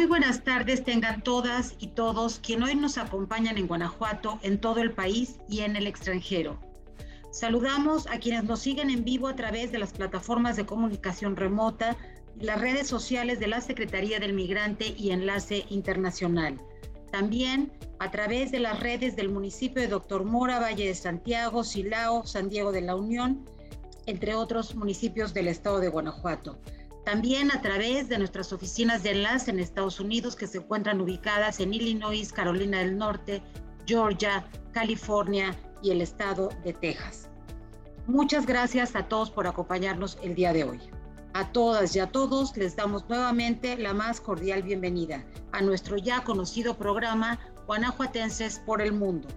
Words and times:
Muy 0.00 0.08
buenas 0.08 0.44
tardes 0.44 0.82
tengan 0.82 1.22
todas 1.22 1.74
y 1.78 1.88
todos 1.88 2.38
quien 2.38 2.62
hoy 2.62 2.74
nos 2.74 2.96
acompañan 2.96 3.58
en 3.58 3.66
Guanajuato, 3.66 4.38
en 4.40 4.58
todo 4.58 4.80
el 4.80 4.92
país 4.92 5.36
y 5.46 5.60
en 5.60 5.76
el 5.76 5.86
extranjero. 5.86 6.58
Saludamos 7.32 8.06
a 8.06 8.18
quienes 8.18 8.44
nos 8.44 8.60
siguen 8.60 8.88
en 8.88 9.04
vivo 9.04 9.28
a 9.28 9.36
través 9.36 9.72
de 9.72 9.78
las 9.78 9.92
plataformas 9.92 10.56
de 10.56 10.64
comunicación 10.64 11.36
remota, 11.36 11.98
las 12.38 12.62
redes 12.62 12.86
sociales 12.86 13.40
de 13.40 13.48
la 13.48 13.60
Secretaría 13.60 14.18
del 14.20 14.32
Migrante 14.32 14.94
y 14.96 15.10
Enlace 15.10 15.66
Internacional. 15.68 16.58
También 17.12 17.70
a 17.98 18.10
través 18.10 18.50
de 18.50 18.60
las 18.60 18.80
redes 18.80 19.16
del 19.16 19.28
municipio 19.28 19.82
de 19.82 19.88
Doctor 19.88 20.24
Mora, 20.24 20.60
Valle 20.60 20.86
de 20.86 20.94
Santiago, 20.94 21.62
Silao, 21.62 22.24
San 22.24 22.48
Diego 22.48 22.72
de 22.72 22.80
la 22.80 22.96
Unión, 22.96 23.44
entre 24.06 24.34
otros 24.34 24.74
municipios 24.74 25.34
del 25.34 25.48
estado 25.48 25.78
de 25.78 25.88
Guanajuato. 25.88 26.58
También 27.04 27.50
a 27.50 27.60
través 27.62 28.08
de 28.08 28.18
nuestras 28.18 28.52
oficinas 28.52 29.02
de 29.02 29.12
enlace 29.12 29.50
en 29.50 29.58
Estados 29.58 30.00
Unidos 30.00 30.36
que 30.36 30.46
se 30.46 30.58
encuentran 30.58 31.00
ubicadas 31.00 31.60
en 31.60 31.72
Illinois, 31.72 32.32
Carolina 32.32 32.78
del 32.78 32.98
Norte, 32.98 33.42
Georgia, 33.86 34.46
California 34.72 35.56
y 35.82 35.90
el 35.90 36.02
estado 36.02 36.50
de 36.62 36.74
Texas. 36.74 37.28
Muchas 38.06 38.44
gracias 38.44 38.94
a 38.96 39.08
todos 39.08 39.30
por 39.30 39.46
acompañarnos 39.46 40.18
el 40.22 40.34
día 40.34 40.52
de 40.52 40.64
hoy. 40.64 40.80
A 41.32 41.52
todas 41.52 41.94
y 41.94 42.00
a 42.00 42.10
todos 42.10 42.56
les 42.56 42.74
damos 42.76 43.08
nuevamente 43.08 43.76
la 43.78 43.94
más 43.94 44.20
cordial 44.20 44.62
bienvenida 44.62 45.24
a 45.52 45.62
nuestro 45.62 45.96
ya 45.96 46.24
conocido 46.24 46.76
programa 46.76 47.38
Guanajuatenses 47.66 48.58
por 48.66 48.82
el 48.82 48.92
Mundo. 48.92 49.28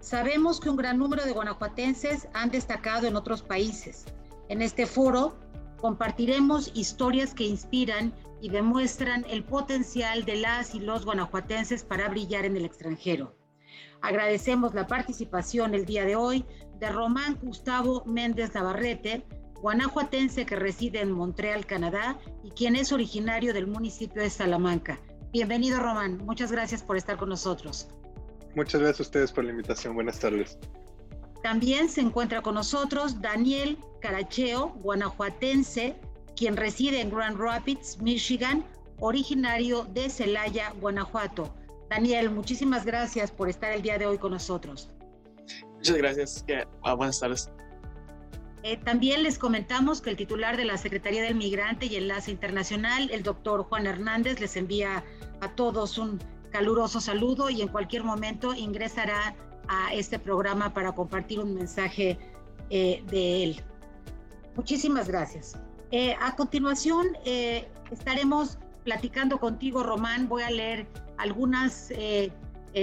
Sabemos 0.00 0.60
que 0.60 0.68
un 0.68 0.76
gran 0.76 0.98
número 0.98 1.24
de 1.24 1.32
guanajuatenses 1.32 2.28
han 2.34 2.50
destacado 2.50 3.06
en 3.06 3.16
otros 3.16 3.42
países. 3.42 4.04
En 4.48 4.62
este 4.62 4.86
foro 4.86 5.36
compartiremos 5.86 6.72
historias 6.74 7.32
que 7.32 7.44
inspiran 7.44 8.12
y 8.40 8.48
demuestran 8.48 9.24
el 9.30 9.44
potencial 9.44 10.24
de 10.24 10.34
las 10.34 10.74
y 10.74 10.80
los 10.80 11.04
guanajuatenses 11.04 11.84
para 11.84 12.08
brillar 12.08 12.44
en 12.44 12.56
el 12.56 12.64
extranjero. 12.64 13.36
Agradecemos 14.00 14.74
la 14.74 14.88
participación 14.88 15.76
el 15.76 15.84
día 15.84 16.04
de 16.04 16.16
hoy 16.16 16.44
de 16.80 16.90
Román 16.90 17.38
Gustavo 17.40 18.02
Méndez 18.04 18.52
Navarrete, 18.52 19.24
guanajuatense 19.62 20.44
que 20.44 20.56
reside 20.56 21.02
en 21.02 21.12
Montreal, 21.12 21.66
Canadá, 21.66 22.18
y 22.42 22.50
quien 22.50 22.74
es 22.74 22.90
originario 22.90 23.54
del 23.54 23.68
municipio 23.68 24.20
de 24.20 24.30
Salamanca. 24.30 24.98
Bienvenido, 25.32 25.78
Román. 25.78 26.18
Muchas 26.18 26.50
gracias 26.50 26.82
por 26.82 26.96
estar 26.96 27.16
con 27.16 27.28
nosotros. 27.28 27.86
Muchas 28.56 28.80
gracias 28.80 28.98
a 28.98 29.02
ustedes 29.04 29.30
por 29.30 29.44
la 29.44 29.52
invitación. 29.52 29.94
Buenas 29.94 30.18
tardes. 30.18 30.58
También 31.46 31.88
se 31.88 32.00
encuentra 32.00 32.42
con 32.42 32.56
nosotros 32.56 33.22
Daniel 33.22 33.78
Caracheo, 34.00 34.70
guanajuatense, 34.82 35.94
quien 36.34 36.56
reside 36.56 37.00
en 37.00 37.08
Grand 37.08 37.38
Rapids, 37.38 37.98
Michigan, 38.02 38.64
originario 38.98 39.84
de 39.84 40.10
Celaya, 40.10 40.72
Guanajuato. 40.80 41.54
Daniel, 41.88 42.30
muchísimas 42.30 42.84
gracias 42.84 43.30
por 43.30 43.48
estar 43.48 43.70
el 43.70 43.80
día 43.80 43.96
de 43.96 44.06
hoy 44.06 44.18
con 44.18 44.32
nosotros. 44.32 44.90
Muchas 45.76 45.96
gracias. 45.96 46.44
Ah, 46.82 46.94
buenas 46.94 47.20
tardes. 47.20 47.48
Eh, 48.64 48.76
también 48.78 49.22
les 49.22 49.38
comentamos 49.38 50.00
que 50.00 50.10
el 50.10 50.16
titular 50.16 50.56
de 50.56 50.64
la 50.64 50.76
Secretaría 50.76 51.22
del 51.22 51.36
Migrante 51.36 51.86
y 51.86 51.94
Enlace 51.94 52.32
Internacional, 52.32 53.08
el 53.12 53.22
doctor 53.22 53.62
Juan 53.62 53.86
Hernández, 53.86 54.40
les 54.40 54.56
envía 54.56 55.04
a 55.40 55.54
todos 55.54 55.96
un 55.96 56.18
caluroso 56.50 57.00
saludo 57.00 57.50
y 57.50 57.62
en 57.62 57.68
cualquier 57.68 58.02
momento 58.02 58.52
ingresará 58.52 59.36
a 59.68 59.94
este 59.94 60.18
programa 60.18 60.72
para 60.72 60.92
compartir 60.92 61.40
un 61.40 61.54
mensaje 61.54 62.18
eh, 62.70 63.02
de 63.10 63.44
él. 63.44 63.62
Muchísimas 64.54 65.08
gracias. 65.08 65.56
Eh, 65.90 66.16
a 66.20 66.34
continuación 66.34 67.06
estaremos 67.90 68.58
platicando 68.84 69.38
contigo, 69.38 69.82
Román. 69.82 70.28
Voy 70.28 70.42
a 70.42 70.50
leer 70.50 70.86
algunas 71.18 71.90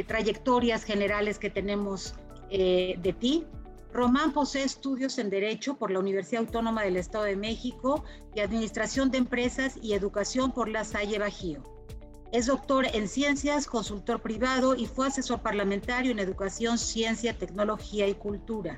trayectorias 0.07 0.83
generales 0.83 1.37
que 1.39 1.49
tenemos 1.49 2.15
de 2.49 3.15
ti 3.19 3.45
Román 3.93 4.33
posee 4.33 4.63
estudios 4.63 5.19
en 5.19 5.29
Derecho 5.29 5.75
por 5.75 5.91
la 5.91 5.99
Universidad 5.99 6.41
Autónoma 6.41 6.81
del 6.81 6.97
Estado 6.97 7.25
de 7.25 7.35
México 7.35 8.03
y 8.33 8.39
Administración 8.39 9.11
de 9.11 9.19
Empresas 9.19 9.77
y 9.83 9.93
Educación 9.93 10.51
por 10.51 10.67
la 10.67 10.83
Salle 10.83 11.19
Bajío. 11.19 11.61
Es 12.33 12.47
doctor 12.47 12.87
en 12.93 13.07
Ciencias, 13.07 13.67
consultor 13.67 14.19
privado 14.19 14.73
y 14.73 14.87
fue 14.87 15.05
asesor 15.05 15.41
parlamentario 15.41 16.11
en 16.11 16.17
Educación, 16.17 16.79
Ciencia, 16.79 17.37
Tecnología 17.37 18.07
y 18.07 18.15
Cultura. 18.15 18.75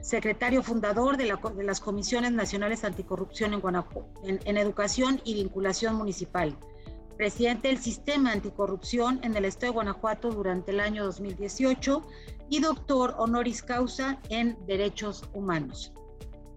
Secretario 0.00 0.62
fundador 0.62 1.18
de, 1.18 1.26
las 1.62 1.80
Comisiones 1.80 2.32
Nacionales 2.32 2.82
Anticorrupción 2.82 3.52
en, 3.52 3.62
en, 4.24 4.40
en 4.46 4.56
Educación 4.56 5.20
y 5.22 5.34
Vinculación 5.34 5.96
Municipal 5.96 6.56
presidente 7.18 7.68
del 7.68 7.78
Sistema 7.78 8.32
Anticorrupción 8.32 9.20
en 9.22 9.36
el 9.36 9.44
Estado 9.44 9.72
de 9.72 9.74
Guanajuato 9.74 10.30
durante 10.30 10.72
el 10.72 10.80
año 10.80 11.04
2018 11.04 12.02
y 12.48 12.60
doctor 12.60 13.14
honoris 13.18 13.62
causa 13.62 14.18
en 14.30 14.56
Derechos 14.66 15.24
Humanos. 15.32 15.92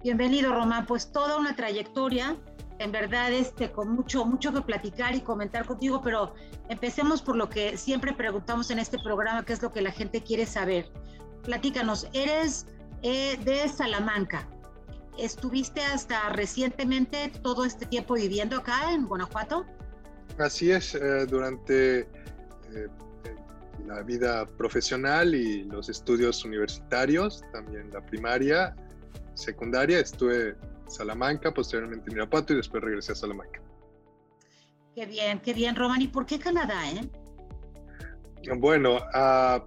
Bienvenido, 0.02 0.54
Román. 0.54 0.86
Pues 0.86 1.12
toda 1.12 1.38
una 1.38 1.56
trayectoria, 1.56 2.38
en 2.80 2.92
verdad, 2.92 3.32
este, 3.32 3.72
con 3.72 3.90
mucho, 3.90 4.26
mucho 4.26 4.54
que 4.54 4.62
platicar 4.62 5.16
y 5.16 5.22
comentar 5.22 5.66
contigo, 5.66 6.02
pero 6.04 6.34
empecemos 6.70 7.22
por 7.22 7.36
lo 7.36 7.50
que 7.50 7.78
siempre 7.78 8.14
preguntamos 8.14 8.70
en 8.72 8.80
este 8.80 9.00
programa, 9.00 9.44
que 9.44 9.54
es 9.54 9.62
lo 9.62 9.72
que 9.72 9.82
la 9.82 9.92
gente 9.92 10.22
quiere 10.22 10.46
saber. 10.46 10.92
Platícanos, 11.44 12.08
eres 12.14 12.68
eh, 13.02 13.38
de 13.44 13.68
Salamanca. 13.70 14.48
¿Estuviste 15.18 15.82
hasta 15.82 16.30
recientemente 16.30 17.32
todo 17.42 17.66
este 17.66 17.88
tiempo 17.88 18.14
viviendo 18.14 18.58
acá 18.58 18.92
en 18.92 19.08
Guanajuato? 19.08 19.66
Así 20.38 20.70
es, 20.72 20.94
eh, 20.94 21.26
durante 21.26 22.02
eh, 22.02 22.08
la 23.88 24.04
vida 24.04 24.46
profesional 24.46 25.34
y 25.34 25.64
los 25.64 25.90
estudios 25.90 26.46
universitarios, 26.46 27.44
también 27.52 27.90
la 27.92 28.06
primaria, 28.06 28.76
secundaria, 29.34 30.00
estuve 30.00 30.56
Salamanca, 30.88 31.54
posteriormente 31.54 32.10
en 32.10 32.18
Irapuato 32.18 32.54
y 32.54 32.58
después 32.58 32.84
regresé 32.84 33.12
a 33.12 33.16
Salamanca. 33.16 33.62
Qué 34.96 35.06
bien, 35.06 35.40
qué 35.40 35.54
bien, 35.54 35.76
Roman. 35.76 36.02
¿Y 36.02 36.08
por 36.08 36.26
qué 36.26 36.40
Canadá? 36.40 36.90
Eh? 36.90 37.10
Bueno, 38.58 38.98
uh, 38.98 39.62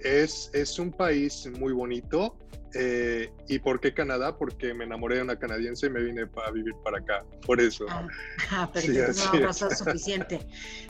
es, 0.00 0.50
es 0.52 0.78
un 0.78 0.90
país 0.92 1.48
muy 1.58 1.72
bonito, 1.72 2.36
eh, 2.74 3.32
¿Y 3.48 3.58
por 3.60 3.80
qué 3.80 3.94
Canadá? 3.94 4.36
Porque 4.36 4.74
me 4.74 4.84
enamoré 4.84 5.16
de 5.16 5.22
una 5.22 5.38
canadiense 5.38 5.86
y 5.86 5.90
me 5.90 6.02
vine 6.02 6.26
para 6.26 6.50
vivir 6.50 6.74
para 6.84 6.98
acá. 6.98 7.24
Por 7.46 7.60
eso. 7.60 7.86
Ah, 7.88 8.06
ah 8.50 8.70
perfecto. 8.72 9.38
no, 9.40 9.52
suficiente. 9.74 10.46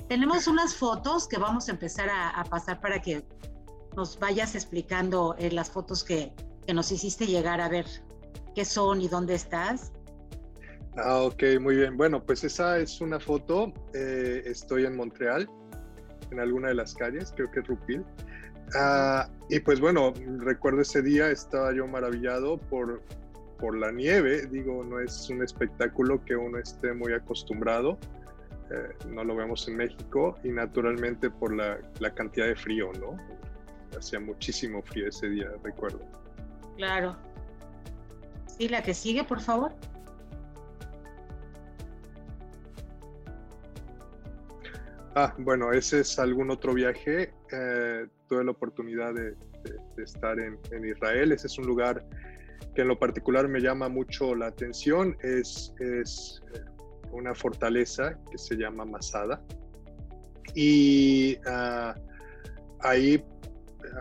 Tenemos 0.08 0.48
unas 0.48 0.74
fotos 0.74 1.28
que 1.28 1.38
vamos 1.38 1.68
a 1.68 1.72
empezar 1.72 2.08
a, 2.10 2.42
pasar 2.44 2.80
para 2.80 3.00
que 3.00 3.24
nos 3.97 4.18
vayas 4.18 4.54
explicando 4.54 5.36
eh, 5.38 5.50
las 5.50 5.70
fotos 5.70 6.02
que, 6.02 6.32
que, 6.66 6.74
nos 6.74 6.91
hiciste 6.91 7.26
llegar 7.26 7.60
a 7.60 7.68
ver 7.68 7.86
qué 8.58 8.64
son 8.64 9.00
y 9.00 9.06
dónde 9.06 9.36
estás. 9.36 9.92
Ah, 10.96 11.20
ok, 11.20 11.44
muy 11.60 11.76
bien. 11.76 11.96
Bueno, 11.96 12.20
pues 12.26 12.42
esa 12.42 12.80
es 12.80 13.00
una 13.00 13.20
foto. 13.20 13.72
Eh, 13.94 14.42
estoy 14.46 14.84
en 14.84 14.96
Montreal, 14.96 15.48
en 16.32 16.41
alguna 16.41 16.66
de 16.70 16.74
las 16.74 16.92
calles, 16.92 17.32
creo 17.36 17.48
que 17.52 17.60
es 17.60 17.68
Rupil. 17.68 18.04
Ah, 18.74 19.28
y 19.48 19.60
pues 19.60 19.78
bueno, 19.78 20.12
recuerdo 20.38 20.80
ese 20.80 21.02
día, 21.02 21.30
estaba 21.30 21.72
yo 21.72 21.86
maravillado 21.86 22.58
por, 22.58 23.00
por 23.60 23.78
la 23.78 23.92
nieve. 23.92 24.48
Digo, 24.48 24.82
no 24.82 24.98
es 24.98 25.30
un 25.30 25.41
espectáculo 25.44 26.24
que 26.24 26.34
uno 26.34 26.58
esté 26.58 26.92
muy 26.92 27.12
acostumbrado. 27.12 27.97
Eh, 28.72 28.88
no 29.06 29.22
lo 29.22 29.36
vemos 29.36 29.68
en 29.68 29.76
México 29.76 30.34
y 30.42 30.48
naturalmente 30.48 31.30
por 31.30 31.54
la, 31.54 31.78
la, 32.00 32.12
cantidad 32.12 32.48
de 32.48 32.56
frío, 32.56 32.91
¿no? 32.94 33.16
Hacía 33.97 34.18
muchísimo 34.18 34.82
frío 34.82 35.06
ese 35.06 35.28
día, 35.28 35.48
recuerdo. 35.62 36.00
Claro. 36.76 37.16
Sí, 38.58 38.69
la 38.69 38.82
que 38.82 38.92
sigue, 38.92 39.22
por 39.22 39.41
favor. 39.41 39.72
Ah, 45.14 45.34
bueno, 45.38 45.72
ese 45.72 46.00
es 46.00 46.18
algún 46.18 46.50
otro 46.50 46.74
viaje. 46.74 47.33
Eh, 47.53 48.06
tuve 48.28 48.44
la 48.44 48.50
oportunidad 48.50 49.15
de, 49.15 49.34
estar 50.03 50.38
en, 50.38 50.59
Israel. 50.84 51.33
Ese 51.33 51.47
es 51.47 51.59
un 51.59 51.66
lugar 51.66 52.04
que 52.74 52.83
en 52.83 52.88
lo 52.88 52.98
particular 52.98 53.48
me 53.48 53.60
llama 53.60 53.88
mucho 53.88 54.34
la 54.34 54.47
atención. 54.47 55.16
Es, 55.22 55.74
es 55.80 56.42
eh, 56.54 56.60
una 57.12 57.34
fortaleza 57.34 58.18
que 58.30 58.38
se 58.38 58.56
llama 58.56 58.84
Masada. 58.84 59.42
Y 60.54 61.36
ah, 61.47 61.94
ahí 62.80 63.24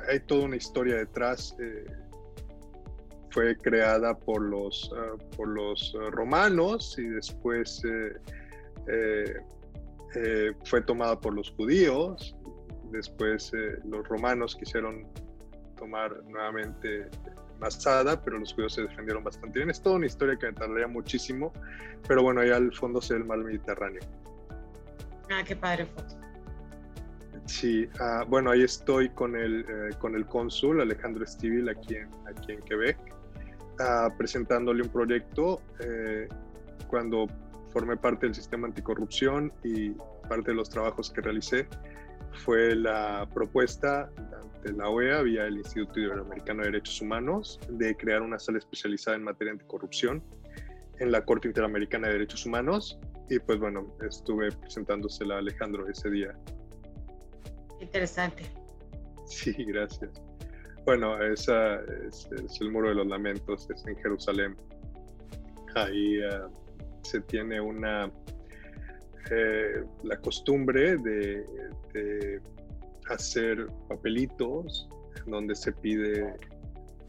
hay 0.09 0.19
toda 0.21 0.45
una 0.45 0.55
historia 0.55 0.97
detrás. 0.97 1.55
Eh, 1.59 1.85
fue 3.37 3.55
creada 3.55 4.17
por 4.17 4.41
los, 4.41 4.91
ah, 4.97 5.15
por 5.35 5.47
los 5.47 5.95
romanos 6.09 6.97
y 6.97 7.03
después 7.03 7.83
eh, 7.85 9.35
fue 10.65 10.81
tomada 10.81 11.19
por 11.19 11.35
los 11.35 11.51
judíos, 11.51 12.35
después 12.91 13.53
eh, 13.53 13.77
los 13.85 14.07
romanos 14.07 14.55
quisieron 14.55 15.05
tomar 15.77 16.23
nuevamente 16.23 17.09
Masada, 17.59 18.19
pero 18.23 18.39
los 18.39 18.55
judíos 18.55 18.73
se 18.73 18.81
defendieron 18.81 19.23
bastante 19.23 19.59
bien. 19.59 19.69
Es 19.69 19.83
toda 19.83 19.97
una 19.97 20.07
historia 20.07 20.35
que 20.39 20.47
me 20.47 20.53
tardaría 20.53 20.87
muchísimo, 20.87 21.53
pero 22.07 22.23
bueno, 22.23 22.41
ahí 22.41 22.49
al 22.49 22.73
fondo 22.73 22.99
se 23.01 23.13
ve 23.13 23.19
el 23.19 23.25
mar 23.25 23.37
Mediterráneo. 23.37 24.01
Ah, 25.29 25.43
qué 25.45 25.55
padre 25.55 25.85
foto. 25.85 26.15
Sí, 27.45 27.87
ah, 27.99 28.25
bueno, 28.27 28.51
ahí 28.51 28.63
estoy 28.63 29.09
con 29.09 29.35
el, 29.35 29.61
eh, 29.61 29.95
con 29.99 30.15
el 30.15 30.25
cónsul 30.25 30.81
Alejandro 30.81 31.23
Estivil 31.23 31.69
aquí 31.69 31.95
en, 31.95 32.09
aquí 32.27 32.53
en 32.53 32.61
Quebec, 32.61 32.97
presentándole 34.17 34.83
un 34.83 34.89
proyecto 34.89 35.61
eh, 35.79 36.27
cuando 36.87 37.27
formé 37.71 37.97
parte 37.97 38.25
del 38.25 38.35
sistema 38.35 38.67
anticorrupción 38.67 39.51
y 39.63 39.91
parte 40.27 40.51
de 40.51 40.55
los 40.55 40.69
trabajos 40.69 41.11
que 41.11 41.21
realicé 41.21 41.67
fue 42.43 42.75
la 42.75 43.27
propuesta 43.33 44.09
de 44.63 44.73
la 44.73 44.89
OEA 44.89 45.21
vía 45.21 45.45
el 45.45 45.57
Instituto 45.57 45.99
Iberoamericano 45.99 46.61
de 46.61 46.71
Derechos 46.71 47.01
Humanos 47.01 47.59
de 47.69 47.95
crear 47.95 48.21
una 48.21 48.39
sala 48.39 48.57
especializada 48.57 49.17
en 49.17 49.23
materia 49.23 49.53
anticorrupción 49.53 50.23
en 50.99 51.11
la 51.11 51.23
Corte 51.23 51.47
Interamericana 51.47 52.07
de 52.07 52.13
Derechos 52.13 52.45
Humanos 52.45 52.99
y 53.29 53.39
pues 53.39 53.59
bueno, 53.59 53.93
estuve 54.01 54.51
presentándosela 54.51 55.35
a 55.35 55.39
Alejandro 55.39 55.87
ese 55.87 56.09
día 56.09 56.35
Interesante. 57.79 58.43
Sí, 59.25 59.53
gracias. 59.65 60.11
Bueno, 60.87 61.21
esa 61.21 61.81
es, 62.07 62.29
el 62.61 62.71
Muro 62.71 62.87
de 62.87 62.95
los 62.95 63.07
Lamentos, 63.07 63.67
es 63.69 63.85
en 63.85 63.97
Jerusalén. 63.97 64.55
Ahí 65.75 66.19
uh, 66.19 66.49
se 67.01 67.19
tiene 67.19 67.59
una 67.59 68.09
eh, 69.29 69.83
la 70.03 70.15
costumbre 70.21 70.95
de, 70.95 71.45
de, 71.93 72.41
hacer 73.09 73.67
papelitos 73.89 74.87
donde 75.25 75.55
se 75.55 75.73
pide 75.73 76.33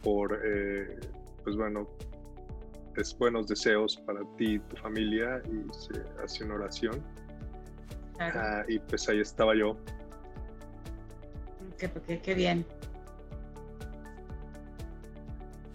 por 0.02 0.40
eh, 0.44 0.98
pues 1.44 1.54
bueno 1.54 1.88
es 2.96 3.16
buenos 3.16 3.46
deseos 3.46 3.96
para 3.98 4.22
ti 4.36 4.54
y 4.54 4.58
tu 4.58 4.76
familia 4.76 5.40
y 5.46 5.72
se 5.72 6.02
hace 6.22 6.44
una 6.44 6.54
oración 6.56 7.00
ah, 8.18 8.64
y 8.66 8.80
pues 8.80 9.08
ahí 9.08 9.20
estaba 9.20 9.54
yo 9.56 9.76
qué, 11.78 12.34
bien. 12.34 12.64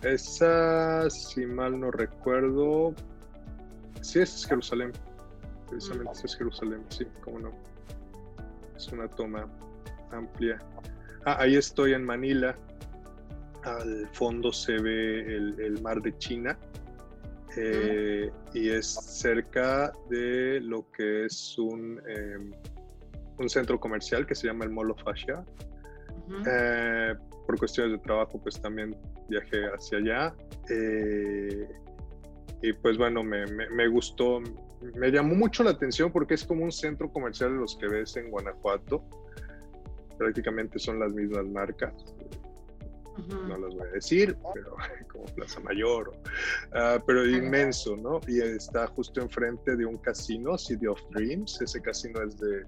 Esa, 0.04 1.10
si 1.10 1.46
mal 1.46 1.80
no 1.80 1.90
recuerdo, 1.92 2.94
sí, 4.02 4.20
es 4.20 4.46
Jerusalén. 4.46 4.92
Precisamente 5.70 6.12
mm. 6.12 6.26
es 6.26 6.36
Jerusalén, 6.36 6.86
sí, 6.90 7.06
cómo 7.22 7.40
no. 7.40 7.52
Es 8.76 8.88
una 8.90 9.08
toma 9.08 9.48
amplia. 10.12 10.60
Ah, 11.26 11.38
ahí 11.40 11.56
estoy 11.56 11.94
en 11.94 12.04
Manila. 12.04 12.56
Al 13.64 14.10
fondo 14.12 14.52
se 14.52 14.74
ve 14.74 15.38
el, 15.38 15.80
mar 15.82 16.02
de 16.02 16.18
China. 16.18 16.58
Eh, 17.56 18.32
y 18.54 18.70
es 18.70 18.88
cerca 18.88 19.94
de 20.10 20.60
lo 20.60 20.90
que 20.92 21.26
es 21.26 21.58
un, 21.58 22.02
em, 22.08 22.52
un 23.38 23.50
centro 23.50 23.80
comercial 23.80 24.26
que 24.26 24.36
se 24.36 24.48
llama 24.48 24.66
el 24.66 24.72
Mall 24.72 24.92
of 24.92 25.08
Asia, 25.08 25.44
eh, 26.48 27.16
por 27.46 27.60
cuestiones 27.60 27.94
de 27.94 28.00
trabajo, 28.00 28.40
pues 28.42 28.60
también 28.60 28.96
viajé 29.30 29.66
hacia 29.68 29.98
allá. 29.98 30.36
Eh, 30.70 31.68
y 32.62 32.74
pues 32.74 32.98
bueno, 32.98 33.24
me, 33.24 33.46
me, 33.46 33.88
gustó, 33.88 34.42
me 34.96 35.12
llamó 35.12 35.36
mucho 35.36 35.64
la 35.64 35.72
atención 35.72 36.12
porque 36.12 36.36
es 36.36 36.46
como 36.46 36.64
un 36.64 36.72
centro 36.72 37.12
comercial 37.12 37.52
de 37.52 37.60
los 37.60 37.76
que 37.76 37.88
ves 37.88 38.16
en 38.16 38.32
Guanajuato. 38.32 39.04
Prácticamente 40.18 40.80
son 40.80 41.00
las 41.00 41.12
mismas 41.12 41.46
marcas. 41.48 41.94
No 43.28 43.58
las 43.58 43.76
voy 43.76 43.88
a 43.88 43.92
decir, 43.92 44.36
pero 44.54 44.76
como 45.12 45.26
Plaza 45.36 45.60
Mayor, 45.60 46.14
uh, 46.72 47.00
pero 47.06 47.26
inmenso, 47.28 47.96
¿no? 47.96 48.20
Y 48.28 48.42
está 48.42 48.88
justo 48.88 49.22
enfrente 49.22 49.76
de 49.76 49.86
un 49.86 49.98
casino, 49.98 50.58
City 50.58 50.88
of 50.88 51.00
Dreams. 51.12 51.62
Ese 51.62 51.80
casino 51.82 52.22
es 52.24 52.40
de 52.40 52.64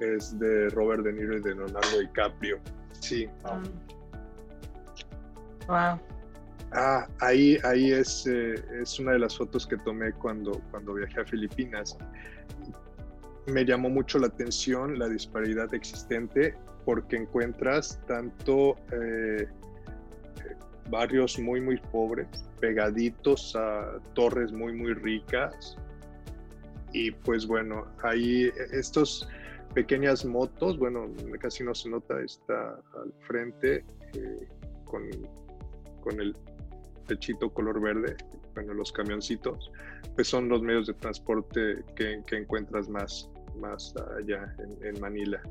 es 0.00 0.38
de 0.38 0.70
Robert 0.70 1.04
De 1.04 1.12
Niro 1.12 1.36
y 1.36 1.42
de 1.42 1.54
Leonardo 1.54 2.00
DiCaprio. 2.00 2.58
Sí. 3.00 3.28
Ah, 6.72 7.08
ahí, 7.20 7.58
ahí 7.64 7.90
es, 7.90 8.26
eh, 8.26 8.54
es 8.80 8.98
una 9.00 9.12
de 9.12 9.18
las 9.20 9.36
fotos 9.36 9.66
que 9.66 9.76
tomé 9.78 10.12
cuando, 10.12 10.60
cuando 10.70 10.94
viajé 10.94 11.20
a 11.20 11.24
Filipinas. 11.24 11.98
Me 13.46 13.64
llamó 13.64 13.90
mucho 13.90 14.18
la 14.18 14.28
atención 14.28 14.98
la 14.98 15.08
disparidad 15.08 15.72
existente 15.74 16.54
porque 16.84 17.16
encuentras 17.16 18.00
tanto 18.06 18.76
eh, 18.92 19.48
barrios 20.90 21.38
muy, 21.38 21.60
muy 21.60 21.78
pobres, 21.92 22.28
pegaditos 22.60 23.56
a 23.56 23.98
torres 24.14 24.52
muy, 24.52 24.72
muy 24.72 24.92
ricas. 24.94 25.76
Y 26.92 27.10
pues 27.10 27.46
bueno, 27.46 27.86
ahí 28.02 28.50
estos 28.72 29.28
pequeñas 29.74 30.24
motos, 30.24 30.78
bueno, 30.78 31.08
casi 31.40 31.64
no 31.64 31.74
se 31.74 31.88
nota, 31.88 32.20
está 32.20 32.80
al 32.94 33.12
frente 33.26 33.84
eh, 34.14 34.48
con, 34.84 35.08
con, 36.00 36.20
el 36.20 36.36
techito 37.06 37.52
color 37.52 37.80
verde, 37.80 38.16
bueno, 38.54 38.74
los 38.74 38.92
camioncitos, 38.92 39.72
pues 40.14 40.28
son 40.28 40.48
los 40.48 40.62
medios 40.62 40.86
de 40.86 40.94
transporte 40.94 41.84
que, 41.96 42.22
encuentras 42.30 42.88
más, 42.88 43.28
más 43.60 43.94
allá 44.18 44.54
en, 44.82 45.00
Manila. 45.00 45.42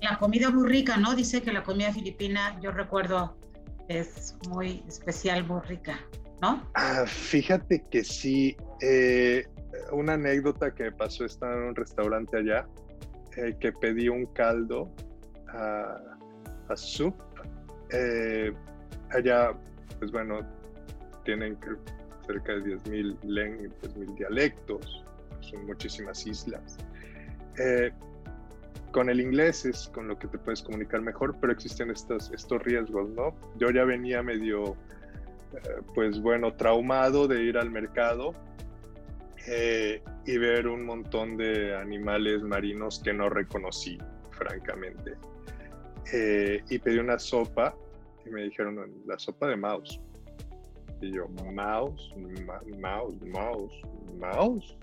La 0.00 0.18
comida 0.18 0.50
muy 0.50 0.68
rica, 0.68 0.96
¿no? 0.98 1.14
Dice 1.14 1.42
que 1.42 1.52
la 1.52 1.62
comida 1.62 1.92
filipina, 1.92 2.60
yo 2.60 2.70
recuerdo, 2.70 3.36
es 3.88 4.36
muy 4.50 4.84
especial, 4.86 5.46
muy 5.46 5.60
rica, 5.62 5.98
¿no? 6.42 6.62
Ah, 6.74 7.04
fíjate 7.06 7.84
que 7.90 8.04
sí. 8.04 8.56
Eh, 8.82 9.46
una 9.92 10.14
anécdota 10.14 10.74
que 10.74 10.92
pasó 10.92 11.24
estaba 11.24 11.54
en 11.54 11.62
un 11.62 11.74
restaurante 11.74 12.36
allá, 12.36 12.66
eh, 13.36 13.56
que 13.58 13.72
pedí 13.72 14.08
un 14.08 14.26
caldo 14.26 14.90
a, 15.48 16.13
a 16.68 16.76
soup. 16.76 17.14
Eh, 17.90 18.52
allá, 19.10 19.52
pues 19.98 20.10
bueno, 20.10 20.40
tienen 21.24 21.58
cerca 22.26 22.54
de 22.54 22.76
10.000 22.78 23.18
lenguas, 23.22 23.72
10.000 23.82 24.14
dialectos, 24.16 25.04
son 25.40 25.66
muchísimas 25.66 26.26
islas. 26.26 26.78
Eh, 27.58 27.92
con 28.90 29.10
el 29.10 29.20
inglés 29.20 29.64
es 29.64 29.88
con 29.88 30.08
lo 30.08 30.18
que 30.18 30.28
te 30.28 30.38
puedes 30.38 30.62
comunicar 30.62 31.00
mejor, 31.00 31.36
pero 31.40 31.52
existen 31.52 31.90
estos, 31.90 32.30
estos 32.32 32.62
riesgos, 32.62 33.10
¿no? 33.10 33.34
Yo 33.56 33.70
ya 33.70 33.84
venía 33.84 34.22
medio, 34.22 34.76
pues 35.94 36.20
bueno, 36.20 36.54
traumado 36.54 37.26
de 37.26 37.42
ir 37.42 37.58
al 37.58 37.70
mercado 37.70 38.32
eh, 39.46 40.00
y 40.24 40.38
ver 40.38 40.68
un 40.68 40.84
montón 40.86 41.36
de 41.36 41.76
animales 41.76 42.42
marinos 42.42 43.00
que 43.04 43.12
no 43.12 43.28
reconocí, 43.28 43.98
francamente. 44.30 45.14
Eh, 46.12 46.62
y 46.68 46.78
pedí 46.78 46.98
una 46.98 47.18
sopa 47.18 47.74
y 48.26 48.30
me 48.30 48.42
dijeron, 48.42 48.92
la 49.06 49.18
sopa 49.18 49.48
de 49.48 49.56
mouse. 49.56 50.00
Y 51.00 51.12
yo, 51.12 51.28
mouse, 51.52 52.14
mouse, 52.16 53.22
mouse, 53.28 53.74
mouse, 54.18 54.76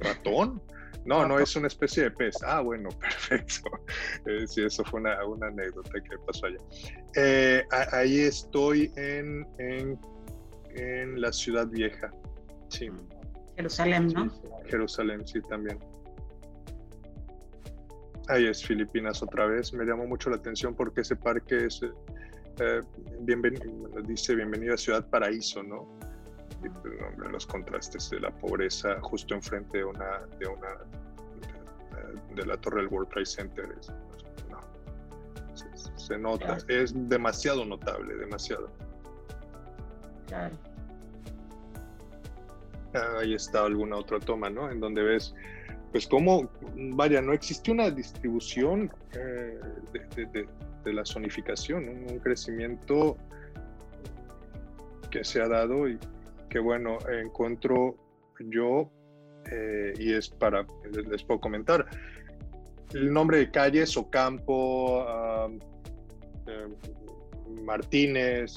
ratón. 0.00 0.62
No, 1.04 1.26
no 1.26 1.38
es 1.38 1.56
una 1.56 1.68
especie 1.68 2.04
de 2.04 2.10
pez. 2.10 2.36
Ah, 2.42 2.60
bueno, 2.60 2.88
perfecto. 3.00 3.70
Eh, 4.26 4.46
sí, 4.46 4.62
eso 4.62 4.84
fue 4.84 5.00
una, 5.00 5.24
una, 5.24 5.46
anécdota 5.48 6.00
que 6.00 6.18
pasó 6.26 6.46
allá. 6.46 7.66
ahí 7.92 8.20
estoy 8.20 8.92
en, 8.96 9.46
en, 9.58 9.98
en, 10.74 11.20
la 11.20 11.32
ciudad 11.32 11.66
vieja. 11.68 12.12
Sí. 12.68 12.88
Jerusalén, 13.56 14.08
¿no? 14.08 14.30
Jerusalén, 14.66 15.26
sí, 15.26 15.40
también. 15.42 15.78
Ahí 18.28 18.46
es 18.46 18.64
Filipinas 18.64 19.22
otra 19.22 19.46
vez. 19.46 19.72
Me 19.72 19.84
llamó 19.84 20.06
mucho 20.06 20.30
la 20.30 20.36
atención 20.36 20.74
porque 20.74 21.00
ese 21.00 21.16
parque 21.16 21.66
es, 21.66 21.80
eh, 21.82 22.82
dice 24.04 24.34
bienvenida 24.34 24.74
a 24.74 24.76
Ciudad 24.76 25.08
Paraíso, 25.08 25.62
¿no? 25.62 25.88
Y 26.62 26.68
pues, 26.68 27.30
los 27.30 27.46
contrastes 27.46 28.10
de 28.10 28.20
la 28.20 28.30
pobreza 28.30 29.00
justo 29.00 29.34
enfrente 29.34 29.78
de 29.78 29.84
una, 29.84 30.26
de 30.38 30.46
una, 30.46 30.68
de, 32.34 32.46
la 32.46 32.56
torre 32.58 32.82
del 32.82 32.88
World 32.88 33.08
Trade 33.10 33.26
Center. 33.26 33.68
no, 34.50 34.60
se, 35.96 36.18
nota, 36.18 36.58
es 36.68 36.92
demasiado 37.08 37.64
notable, 37.64 38.14
demasiado. 38.16 38.70
Claro 40.26 40.56
ahí 43.18 43.34
está 43.34 43.64
alguna 43.64 43.96
otra 43.96 44.18
toma, 44.18 44.50
¿no? 44.50 44.70
En 44.70 44.80
donde 44.80 45.02
ves, 45.02 45.34
pues 45.92 46.06
cómo, 46.06 46.50
vaya, 46.74 47.22
no 47.22 47.32
existe 47.32 47.70
una 47.70 47.90
distribución 47.90 48.90
eh, 49.14 49.58
de, 50.34 50.92
la 50.92 51.04
zonificación, 51.04 51.88
un 51.88 52.18
crecimiento 52.18 53.16
que 55.10 55.22
se 55.22 55.42
ha 55.42 55.48
dado 55.48 55.88
y 55.88 55.98
que 56.48 56.58
bueno, 56.58 56.98
encuentro 57.10 57.96
yo, 58.40 58.90
eh, 59.50 59.92
y 59.98 60.14
es 60.14 60.30
para, 60.30 60.66
les 61.10 61.22
puedo 61.24 61.40
comentar, 61.40 61.86
el 62.94 63.12
nombre 63.12 63.38
de 63.38 63.50
calles, 63.50 63.96
Ocampo, 63.96 65.04
eh, 66.46 66.68
Martínez, 67.62 68.54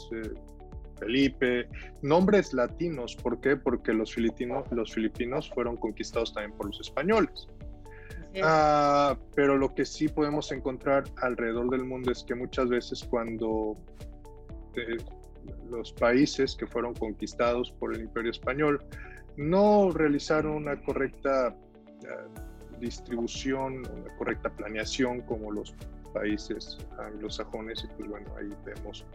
Felipe, 1.02 1.68
nombres 2.04 2.54
latinos. 2.54 3.16
¿Por 3.16 3.42
qué? 3.42 3.58
Porque 3.58 3.92
los 3.92 4.14
filipinos, 4.14 4.72
los 4.72 4.94
filipinos 4.94 5.50
fueron 5.50 5.76
conquistados 5.76 6.32
también 6.32 6.56
por 6.56 6.68
los 6.68 6.80
españoles. 6.80 7.48
Ah, 8.44 9.18
pero 9.36 9.58
lo 9.58 9.74
que 9.74 9.84
sí 9.84 10.08
podemos 10.08 10.52
encontrar 10.52 11.04
alrededor 11.18 11.70
del 11.72 11.84
mundo 11.84 12.12
es 12.12 12.24
que 12.24 12.36
muchas 12.36 12.70
veces 12.70 13.04
cuando 13.04 13.76
eh, 14.76 14.98
los 15.70 15.92
países 15.92 16.56
que 16.56 16.68
fueron 16.68 16.94
conquistados 16.94 17.72
por 17.72 17.96
el 17.96 18.02
imperio 18.02 18.32
español 18.32 18.82
no 19.38 19.92
realizaron 19.92 20.54
una 20.54 20.80
correcta 20.82 21.56
eh, 22.04 22.80
distribución, 22.80 23.80
una 23.80 24.16
correcta 24.18 24.50
planeación 24.52 25.22
como 25.22 25.52
los 25.52 25.74
países 26.14 26.78
anglosajones 27.00 27.84
y 27.84 27.88
pues 27.98 28.10
bueno, 28.10 28.28
ahí 28.38 28.50
vemos 28.66 29.06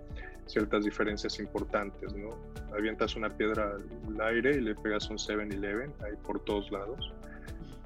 ciertas 0.46 0.84
diferencias 0.84 1.38
importantes, 1.38 2.14
¿no? 2.14 2.30
Avientas 2.74 3.16
una 3.16 3.28
piedra 3.28 3.76
al 4.08 4.20
aire 4.20 4.56
y 4.56 4.60
le 4.60 4.74
pegas 4.74 5.08
un 5.10 5.16
7-Eleven 5.16 5.92
ahí 6.04 6.16
por 6.24 6.40
todos 6.44 6.70
lados, 6.70 7.12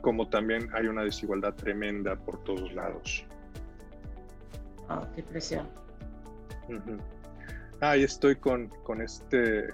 como 0.01 0.29
también 0.29 0.69
hay 0.73 0.87
una 0.87 1.03
desigualdad 1.03 1.55
tremenda 1.55 2.17
por 2.17 2.43
todos 2.45 2.73
lados. 2.73 3.25
Ah, 4.89 5.07
qué 5.15 5.23
presión. 5.23 5.69
Ahí 7.81 8.05
estoy 8.05 8.37
con, 8.37 8.69
con 8.85 9.01
este, 9.01 9.69
eh, 9.69 9.73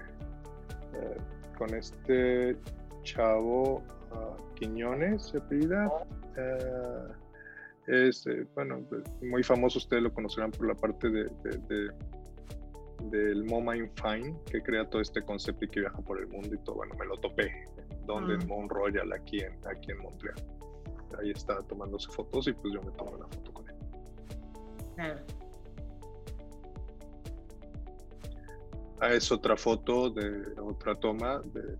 con 1.58 1.74
este 1.74 2.56
chavo 3.02 3.82
uh, 4.12 4.54
Quiñones, 4.54 5.26
se 5.26 5.40
pida. 5.40 5.88
Uh, 5.88 7.12
es, 7.86 8.26
eh, 8.26 8.46
bueno, 8.54 8.80
pues, 8.88 9.02
muy 9.22 9.42
famoso, 9.42 9.78
ustedes 9.78 10.02
lo 10.02 10.12
conocerán 10.12 10.50
por 10.50 10.66
la 10.66 10.74
parte 10.74 11.08
de, 11.08 11.90
del 13.10 13.44
MoMA 13.44 13.74
Fine, 13.74 14.36
que 14.50 14.62
crea 14.62 14.88
todo 14.88 15.02
este 15.02 15.22
concepto 15.22 15.64
y 15.64 15.68
que 15.68 15.80
viaja 15.80 15.98
por 15.98 16.20
el 16.20 16.28
mundo 16.28 16.54
y 16.54 16.58
todo. 16.58 16.76
Bueno, 16.76 16.94
me 16.98 17.06
lo 17.06 17.16
topé, 17.18 17.64
donde 18.04 18.34
en 18.34 18.44
mm. 18.44 18.48
Mount 18.48 18.72
Royal, 18.72 19.12
aquí 19.12 19.40
en, 19.40 19.54
aquí 19.66 19.92
en 19.92 19.98
Montreal. 19.98 20.36
Ahí 21.20 21.30
está 21.30 21.62
tomándose 21.62 22.10
fotos 22.10 22.48
y 22.48 22.52
pues 22.52 22.74
yo 22.74 22.82
me 22.82 22.90
tomo 22.92 23.12
una 23.12 23.26
foto 23.26 23.52
con 23.52 23.68
él. 23.68 23.74
Ah, 29.00 29.12
es 29.12 29.30
otra 29.30 29.56
foto 29.56 30.10
de 30.10 30.58
otra 30.60 30.94
toma 30.94 31.40
de 31.52 31.76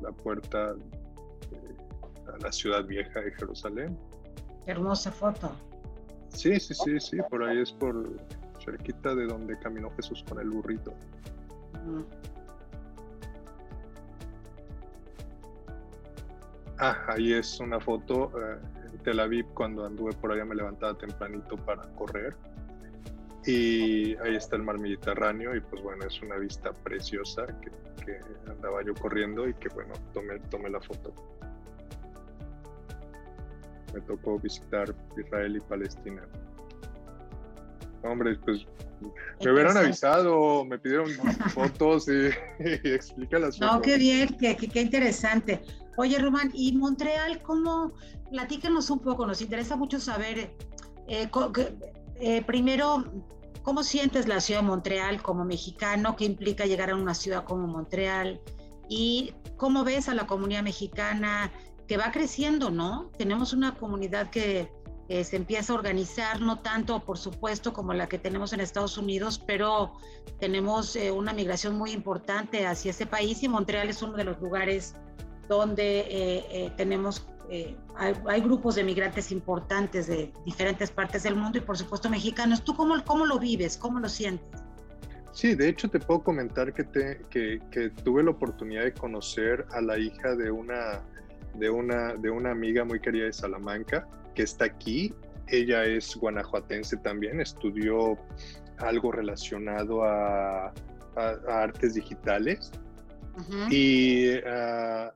la 0.00 0.10
puerta 0.10 0.74
de 0.74 2.38
la 2.40 2.50
ciudad 2.50 2.84
vieja 2.84 3.20
de 3.20 3.30
Jerusalén. 3.32 3.98
hermosa 4.66 5.12
foto. 5.12 5.52
Sí, 6.28 6.58
sí, 6.58 6.74
sí, 6.74 6.98
sí, 6.98 7.18
por 7.30 7.44
ahí 7.44 7.60
es 7.60 7.70
por 7.72 8.10
cerquita 8.64 9.14
de 9.14 9.26
donde 9.26 9.58
caminó 9.58 9.90
Jesús 9.96 10.24
con 10.28 10.38
el 10.40 10.50
burrito. 10.50 10.94
Ah, 16.78 17.04
ahí 17.08 17.32
es 17.32 17.60
una 17.60 17.78
foto 17.78 18.32
eh, 18.40 18.58
en 18.92 18.98
Tel 18.98 19.20
Aviv 19.20 19.46
cuando 19.54 19.86
anduve 19.86 20.12
por 20.12 20.32
allá 20.32 20.44
me 20.44 20.54
levantaba 20.54 20.98
tempranito 20.98 21.56
para 21.56 21.82
correr 21.94 22.34
y 23.46 24.16
ahí 24.16 24.36
está 24.36 24.56
el 24.56 24.62
mar 24.62 24.78
Mediterráneo 24.78 25.54
y 25.54 25.60
pues 25.60 25.82
bueno, 25.82 26.04
es 26.06 26.20
una 26.22 26.36
vista 26.36 26.72
preciosa 26.72 27.46
que, 27.60 27.70
andaba 28.50 28.82
yo 28.82 28.94
corriendo 28.94 29.48
y 29.48 29.54
que 29.54 29.68
bueno, 29.70 29.94
tomé, 30.12 30.38
tomé 30.50 30.68
la 30.68 30.80
foto. 30.80 31.14
Me 33.94 34.00
tocó 34.02 34.38
visitar 34.38 34.94
Israel 35.16 35.56
y 35.56 35.60
Palestina. 35.60 36.22
Hombre, 38.04 38.36
pues 38.44 38.66
me 39.42 39.52
hubieran 39.52 39.76
avisado, 39.76 40.64
me 40.64 40.78
pidieron 40.78 41.10
fotos 41.52 42.06
y, 42.08 42.30
explica 42.88 43.38
las 43.38 43.58
No, 43.60 43.80
qué 43.80 43.96
bien, 43.96 44.36
qué, 44.38 44.56
qué, 44.56 44.80
interesante. 44.80 45.62
Oye, 45.96 46.18
Román, 46.18 46.50
¿y 46.54 46.72
Montreal 46.72 47.40
cómo? 47.42 47.92
Platícanos 48.30 48.90
un 48.90 49.00
poco, 49.00 49.26
nos 49.26 49.40
interesa 49.40 49.76
mucho 49.76 50.00
saber, 50.00 50.50
eh, 51.08 51.28
eh, 52.20 52.42
primero, 52.46 53.04
¿Cómo 53.64 53.82
sientes 53.82 54.28
la 54.28 54.42
ciudad 54.42 54.60
de 54.60 54.66
Montreal 54.66 55.22
como 55.22 55.46
mexicano? 55.46 56.16
¿Qué 56.16 56.26
implica 56.26 56.66
llegar 56.66 56.90
a 56.90 56.96
una 56.96 57.14
ciudad 57.14 57.44
como 57.44 57.66
Montreal? 57.66 58.38
¿Y 58.90 59.32
cómo 59.56 59.84
ves 59.84 60.10
a 60.10 60.14
la 60.14 60.26
comunidad 60.26 60.62
mexicana 60.62 61.50
que 61.88 61.96
va 61.96 62.12
creciendo, 62.12 62.70
no? 62.70 63.10
Tenemos 63.16 63.54
una 63.54 63.74
comunidad 63.74 64.28
que 64.28 64.70
se 65.08 65.36
empieza 65.36 65.72
a 65.72 65.76
organizar, 65.76 66.40
no 66.40 66.60
tanto, 66.60 67.00
por 67.00 67.18
supuesto, 67.18 67.72
como 67.72 67.92
la 67.92 68.08
que 68.08 68.18
tenemos 68.18 68.52
en 68.52 68.60
Estados 68.60 68.96
Unidos, 68.96 69.38
pero 69.46 69.92
tenemos 70.40 70.96
eh, 70.96 71.10
una 71.10 71.32
migración 71.32 71.76
muy 71.76 71.92
importante 71.92 72.66
hacia 72.66 72.90
ese 72.90 73.06
país 73.06 73.42
y 73.42 73.48
Montreal 73.48 73.88
es 73.90 74.02
uno 74.02 74.16
de 74.16 74.24
los 74.24 74.40
lugares 74.40 74.94
donde 75.48 76.00
eh, 76.00 76.44
eh, 76.50 76.72
tenemos 76.76 77.26
eh, 77.50 77.76
hay, 77.96 78.40
grupos 78.40 78.74
de 78.74 78.84
migrantes 78.84 79.30
importantes 79.30 80.06
de 80.06 80.32
diferentes 80.46 80.90
partes 80.90 81.22
del 81.24 81.36
mundo 81.36 81.58
y 81.58 81.60
por 81.60 81.76
supuesto 81.76 82.08
mexicanos. 82.08 82.64
¿Tú 82.64 82.74
cómo, 82.74 83.02
cómo 83.04 83.26
lo 83.26 83.38
vives? 83.38 83.76
¿Cómo 83.76 84.00
lo 84.00 84.08
sientes? 84.08 84.62
Sí, 85.32 85.54
de 85.54 85.68
hecho 85.68 85.90
te 85.90 85.98
puedo 85.98 86.22
comentar 86.22 86.72
que, 86.72 86.84
te, 86.84 87.20
que, 87.28 87.60
que, 87.70 87.90
tuve 87.90 88.22
la 88.22 88.30
oportunidad 88.30 88.84
de 88.84 88.94
conocer 88.94 89.66
a 89.72 89.80
la 89.80 89.98
hija 89.98 90.34
de 90.36 90.50
una, 90.50 91.02
de, 91.54 91.68
una, 91.70 92.14
de 92.14 92.30
una 92.30 92.50
amiga 92.52 92.84
muy 92.84 93.00
querida 93.00 93.26
de 93.26 93.32
Salamanca 93.32 94.06
que 94.34 94.42
está 94.42 94.66
aquí. 94.66 95.14
Ella 95.48 95.84
es 95.84 96.16
guanajuatense 96.16 96.96
también, 96.98 97.40
estudió 97.40 98.18
algo 98.78 99.12
relacionado 99.12 100.04
a, 100.04 100.66
a, 100.68 100.72
artes 101.46 101.94
digitales. 101.94 102.72
Y 103.70 104.36
uh, 104.36 105.10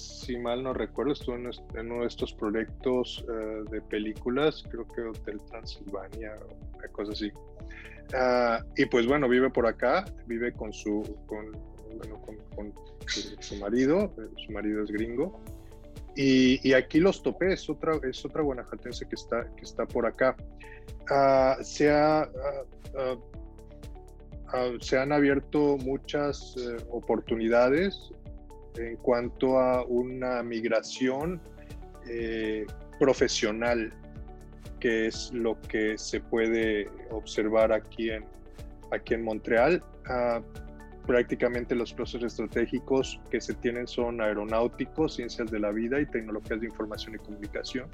si 0.00 0.38
mal 0.38 0.62
no 0.62 0.72
recuerdo, 0.72 1.12
estuvo 1.12 1.36
en, 1.36 1.50
uno 1.74 2.02
de 2.02 2.06
estos 2.06 2.32
proyectos 2.32 3.24
eh, 3.28 3.64
de 3.70 3.80
películas, 3.82 4.64
creo 4.70 4.86
que 4.88 5.02
Hotel 5.02 5.40
Transilvania 5.48 6.38
o 6.48 6.92
cosas 6.92 7.16
así. 7.16 7.32
Ah, 8.14 8.64
y 8.76 8.86
pues 8.86 9.06
bueno, 9.06 9.28
vive 9.28 9.50
por 9.50 9.66
acá, 9.66 10.04
vive 10.26 10.52
con 10.52 10.72
su, 10.72 11.02
con, 11.26 11.52
con, 12.54 12.72
su, 13.40 13.56
marido, 13.56 14.12
eh, 14.18 14.28
su 14.44 14.52
marido 14.52 14.82
es 14.82 14.90
gringo. 14.90 15.40
Y, 16.22 16.74
aquí 16.74 17.00
los 17.00 17.22
topé, 17.22 17.54
es 17.54 17.70
otra, 17.70 17.98
es 18.02 18.22
otra 18.26 18.42
guanajuatense 18.42 19.08
que 19.08 19.14
está, 19.14 19.46
que 19.56 19.62
está 19.62 19.86
por 19.86 20.04
acá. 20.04 20.36
Ah, 21.08 21.56
se, 21.62 21.90
ha, 21.90 22.28
ah, 24.48 24.70
se 24.80 24.98
han 24.98 25.12
abierto 25.12 25.78
muchas 25.78 26.56
eh, 26.58 26.76
oportunidades 26.90 28.10
en 28.76 28.96
cuanto 28.96 29.58
a 29.58 29.82
una 29.86 30.42
migración 30.42 31.40
eh, 32.06 32.66
profesional, 32.98 33.90
que 34.78 35.06
es 35.06 35.32
lo 35.32 35.58
que 35.62 35.96
se 35.96 36.20
puede 36.20 36.90
observar 37.10 37.72
aquí 37.72 38.10
en, 38.10 38.26
aquí 38.90 39.14
en 39.14 39.24
Montreal. 39.24 39.82
Prácticamente 41.10 41.74
los 41.74 41.92
procesos 41.92 42.34
estratégicos 42.34 43.18
que 43.32 43.40
se 43.40 43.54
tienen 43.54 43.88
son 43.88 44.20
aeronáuticos, 44.20 45.16
ciencias 45.16 45.50
de 45.50 45.58
la 45.58 45.72
vida 45.72 46.00
y 46.00 46.06
tecnologías 46.06 46.60
de 46.60 46.66
información 46.68 47.16
y 47.16 47.18
comunicación. 47.18 47.88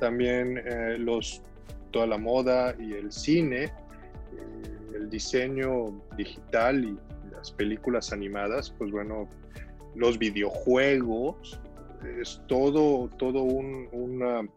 También 0.00 0.56
eh, 0.56 0.96
los, 0.98 1.42
toda 1.90 2.06
la 2.06 2.16
moda 2.16 2.74
y 2.78 2.94
el 2.94 3.12
cine, 3.12 3.64
eh, 3.64 3.70
el 4.94 5.10
diseño 5.10 6.00
digital 6.16 6.82
y 6.82 6.98
las 7.30 7.52
películas 7.52 8.10
animadas, 8.10 8.70
pues 8.70 8.90
bueno, 8.90 9.28
los 9.94 10.18
videojuegos, 10.18 11.60
es 12.22 12.40
todo, 12.46 13.10
todo 13.18 13.42
un, 13.42 13.86
una... 13.92 14.48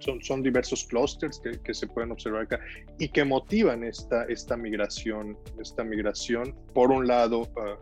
Son, 0.00 0.20
son 0.22 0.42
diversos 0.42 0.84
clústeres 0.84 1.38
que, 1.38 1.60
que, 1.60 1.74
se 1.74 1.86
pueden 1.86 2.10
observar 2.10 2.42
acá 2.42 2.60
y 2.98 3.08
que 3.08 3.24
motivan 3.24 3.84
esta, 3.84 4.24
esta 4.24 4.56
migración, 4.56 5.38
esta 5.60 5.84
migración, 5.84 6.54
por 6.74 6.90
un 6.90 7.06
lado, 7.06 7.48
ah, 7.56 7.76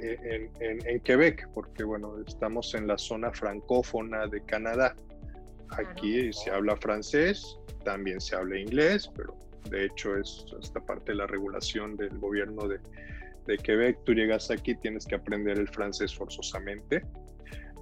eh, 0.00 0.50
en, 0.60 0.86
en, 0.86 1.00
Quebec, 1.00 1.48
porque 1.54 1.84
bueno, 1.84 2.16
estamos 2.26 2.74
en 2.74 2.86
la 2.86 2.98
zona 2.98 3.32
francófona 3.32 4.26
de 4.26 4.44
Canadá. 4.44 4.94
Aquí 5.70 6.32
se 6.32 6.50
habla 6.50 6.76
francés, 6.76 7.56
también 7.84 8.20
se 8.20 8.36
habla 8.36 8.58
inglés, 8.58 9.10
pero 9.16 9.36
de 9.70 9.86
hecho 9.86 10.16
es 10.16 10.44
esta 10.60 10.80
parte 10.80 11.12
de 11.12 11.18
la 11.18 11.26
regulación 11.26 11.96
del 11.96 12.18
gobierno 12.18 12.66
de, 12.68 12.78
de 13.46 13.58
Quebec, 13.58 13.98
tú 14.04 14.12
llegas 14.12 14.50
aquí, 14.50 14.74
tienes 14.74 15.06
que 15.06 15.14
aprender 15.14 15.58
el 15.58 15.68
francés 15.68 16.14
forzosamente. 16.14 17.02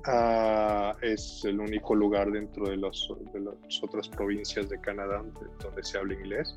Ah, 0.07 0.97
es 1.03 1.45
el 1.45 1.61
único 1.61 1.95
lugar 1.95 2.31
dentro 2.31 2.69
de, 2.69 2.77
los, 2.77 3.13
de 3.33 3.41
las 3.41 3.83
otras 3.83 4.09
provincias 4.09 4.69
de 4.69 4.81
Canadá 4.81 5.23
donde, 5.63 5.85
se 5.85 5.99
habla 5.99 6.15
inglés. 6.15 6.57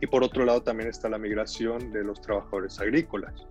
Y 0.00 0.06
por 0.06 0.24
otro 0.24 0.44
lado 0.44 0.62
también 0.62 0.88
está 0.88 1.08
la 1.08 1.18
migración 1.18 1.92
de 1.92 2.02
los 2.02 2.20
trabajadores 2.20 2.80
agrícolas, 2.80 3.46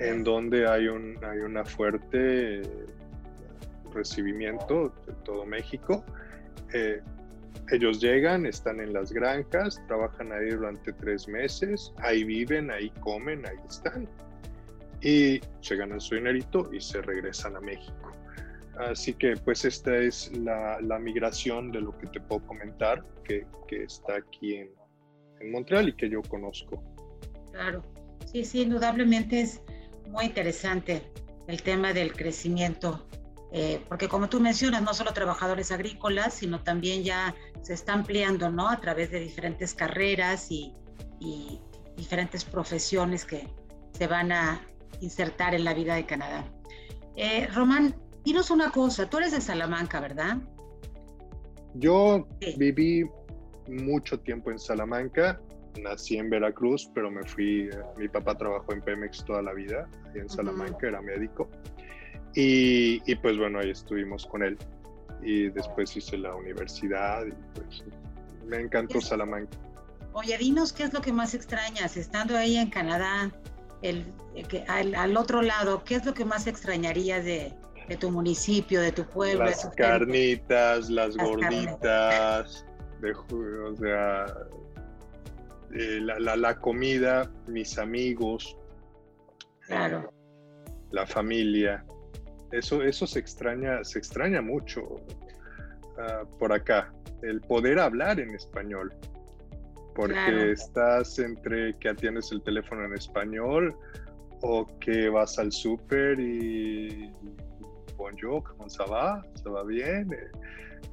en 0.00 0.24
donde 0.24 0.66
hay 0.66 0.88
un 0.88 1.16
hay 1.24 1.38
una 1.38 1.64
fuerte 1.64 2.62
recibimiento 3.92 4.92
de 5.06 5.12
todo 5.24 5.46
México. 5.46 6.04
Eh, 6.72 7.00
ellos 7.70 8.00
llegan, 8.00 8.46
están 8.46 8.80
en 8.80 8.92
las 8.92 9.12
granjas, 9.12 9.80
trabajan 9.86 10.32
ahí 10.32 10.50
durante 10.50 10.92
tres 10.92 11.28
meses, 11.28 11.92
ahí 11.98 12.24
viven, 12.24 12.70
ahí 12.70 12.90
comen, 13.00 13.46
ahí 13.46 13.58
están. 13.68 14.08
Y 15.02 15.40
se 15.60 15.76
ganan 15.76 16.00
su 16.00 16.16
dinerito 16.16 16.72
y 16.72 16.80
se 16.80 17.00
regresan 17.02 17.56
a 17.56 17.60
México. 17.60 18.12
Así 18.78 19.14
que 19.14 19.36
pues 19.36 19.64
esta 19.64 19.96
es 19.96 20.30
la, 20.36 20.98
migración 21.00 21.70
de 21.72 21.80
lo 21.80 21.96
que 21.98 22.06
te 22.06 22.20
puedo 22.20 22.46
comentar, 22.46 23.04
que, 23.24 23.46
está 23.70 24.16
aquí 24.16 24.56
en, 24.56 24.70
en 25.40 25.52
Montreal 25.52 25.88
y 25.88 25.92
que 25.94 26.08
yo 26.08 26.22
conozco. 26.22 26.82
Claro, 27.52 27.82
sí, 28.24 28.44
sí, 28.44 28.62
indudablemente 28.62 29.40
es 29.40 29.62
muy 30.08 30.26
interesante 30.26 31.02
el 31.48 31.62
tema 31.62 31.92
del 31.92 32.12
crecimiento 32.12 33.08
eh, 33.50 33.82
porque 33.88 34.08
como 34.08 34.28
tú 34.28 34.40
mencionas, 34.40 34.82
no 34.82 34.92
solo 34.92 35.12
trabajadores 35.12 35.72
agrícolas, 35.72 36.34
sino 36.34 36.62
también 36.62 37.02
ya 37.02 37.34
se 37.62 37.72
está 37.72 37.94
ampliando, 37.94 38.50
¿no? 38.50 38.68
A 38.68 38.78
través 38.80 39.10
de 39.10 39.20
diferentes 39.20 39.74
carreras 39.74 40.50
y, 40.50 40.74
diferentes 41.96 42.44
profesiones 42.44 43.24
que 43.24 43.48
se 43.90 44.06
van 44.06 44.30
a 44.30 44.64
insertar 45.00 45.54
en 45.54 45.64
la 45.64 45.74
vida 45.74 45.94
de 45.94 46.06
Canadá. 46.06 46.44
Eh, 47.16 47.46
Román, 47.48 47.94
dinos 48.24 48.50
una 48.50 48.70
cosa, 48.70 49.08
tú 49.08 49.18
eres 49.18 49.32
de 49.32 49.40
Salamanca, 49.40 50.00
¿verdad? 50.00 50.38
Yo 51.74 52.26
viví 52.56 53.08
mucho 53.68 54.18
tiempo 54.20 54.50
en 54.50 54.58
Salamanca, 54.58 55.40
nací 55.82 56.16
en 56.16 56.30
Veracruz, 56.30 56.90
pero 56.94 57.10
me 57.10 57.22
fui, 57.24 57.68
mi 57.96 58.08
papá 58.08 58.36
trabajó 58.36 58.72
en 58.72 58.82
Pemex 58.82 59.24
toda 59.24 59.42
la 59.42 59.52
vida, 59.52 59.88
en 60.14 60.28
Salamanca, 60.28 60.88
era 60.88 61.00
médico. 61.00 61.48
Y, 62.34 63.14
pues 63.16 63.36
bueno, 63.36 63.58
ahí 63.58 63.70
estuvimos 63.70 64.26
con 64.26 64.42
él. 64.42 64.56
Y 65.22 65.48
después 65.50 65.96
hice 65.96 66.16
la 66.16 66.34
universidad 66.36 67.26
y 67.26 67.32
pues 67.54 67.84
me 68.46 68.60
encantó 68.60 69.00
Salamanca. 69.00 69.58
Oye, 70.12 70.38
dinos 70.38 70.72
qué 70.72 70.84
es 70.84 70.92
lo 70.92 71.00
que 71.00 71.12
más 71.12 71.34
extrañas 71.34 71.96
estando 71.96 72.36
ahí 72.36 72.56
en 72.56 72.70
Canadá, 72.70 73.32
el, 73.82 74.12
al, 74.66 75.16
otro 75.16 75.42
lado, 75.42 75.84
¿qué 75.84 75.96
es 75.96 76.06
lo 76.06 76.14
que 76.14 76.24
más 76.24 76.46
extrañarías 76.46 77.24
de, 77.24 77.52
tu 77.98 78.10
municipio, 78.10 78.80
de 78.80 78.92
tu 78.92 79.04
pueblo? 79.04 79.44
Las 79.44 79.68
carnitas, 79.76 80.90
las, 80.90 81.16
gorditas, 81.16 82.64
de, 83.00 83.12
o 83.12 83.76
sea, 83.76 84.26
eh, 85.74 86.00
la, 86.00 86.36
la, 86.36 86.56
comida, 86.58 87.30
mis 87.46 87.78
amigos, 87.78 88.56
claro. 89.60 90.12
la 90.90 91.06
familia. 91.06 91.84
Eso, 92.50 92.82
eso 92.82 93.06
se 93.06 93.18
extraña, 93.18 93.84
se 93.84 93.98
extraña 93.98 94.40
mucho 94.40 94.96
ah, 95.98 96.24
por 96.38 96.52
acá, 96.52 96.92
el 97.22 97.40
poder 97.42 97.78
hablar 97.78 98.18
en 98.20 98.34
español. 98.34 98.92
Porque 99.98 100.52
estás 100.52 101.18
entre 101.18 101.76
que 101.80 101.88
atiendes 101.88 102.30
el 102.30 102.40
teléfono 102.42 102.84
en 102.84 102.92
español 102.92 103.74
o 104.42 104.64
que 104.78 105.08
vas 105.08 105.40
al 105.40 105.50
súper 105.50 106.20
y 106.20 107.12
bonjour, 107.96 108.44
¿cómo 108.44 108.70
se 108.70 108.84
va? 108.84 109.20
¿Se 109.34 109.50
va 109.50 109.64
bien? 109.64 110.08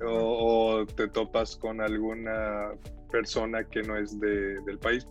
O, 0.04 0.80
o, 0.80 0.86
te 0.88 1.08
topas 1.08 1.56
con 1.56 1.82
alguna 1.82 2.72
persona 3.12 3.64
que 3.66 3.84
no 3.84 3.96
es 3.96 4.20
de, 4.20 4.60
del 4.62 4.80
país 4.80 5.06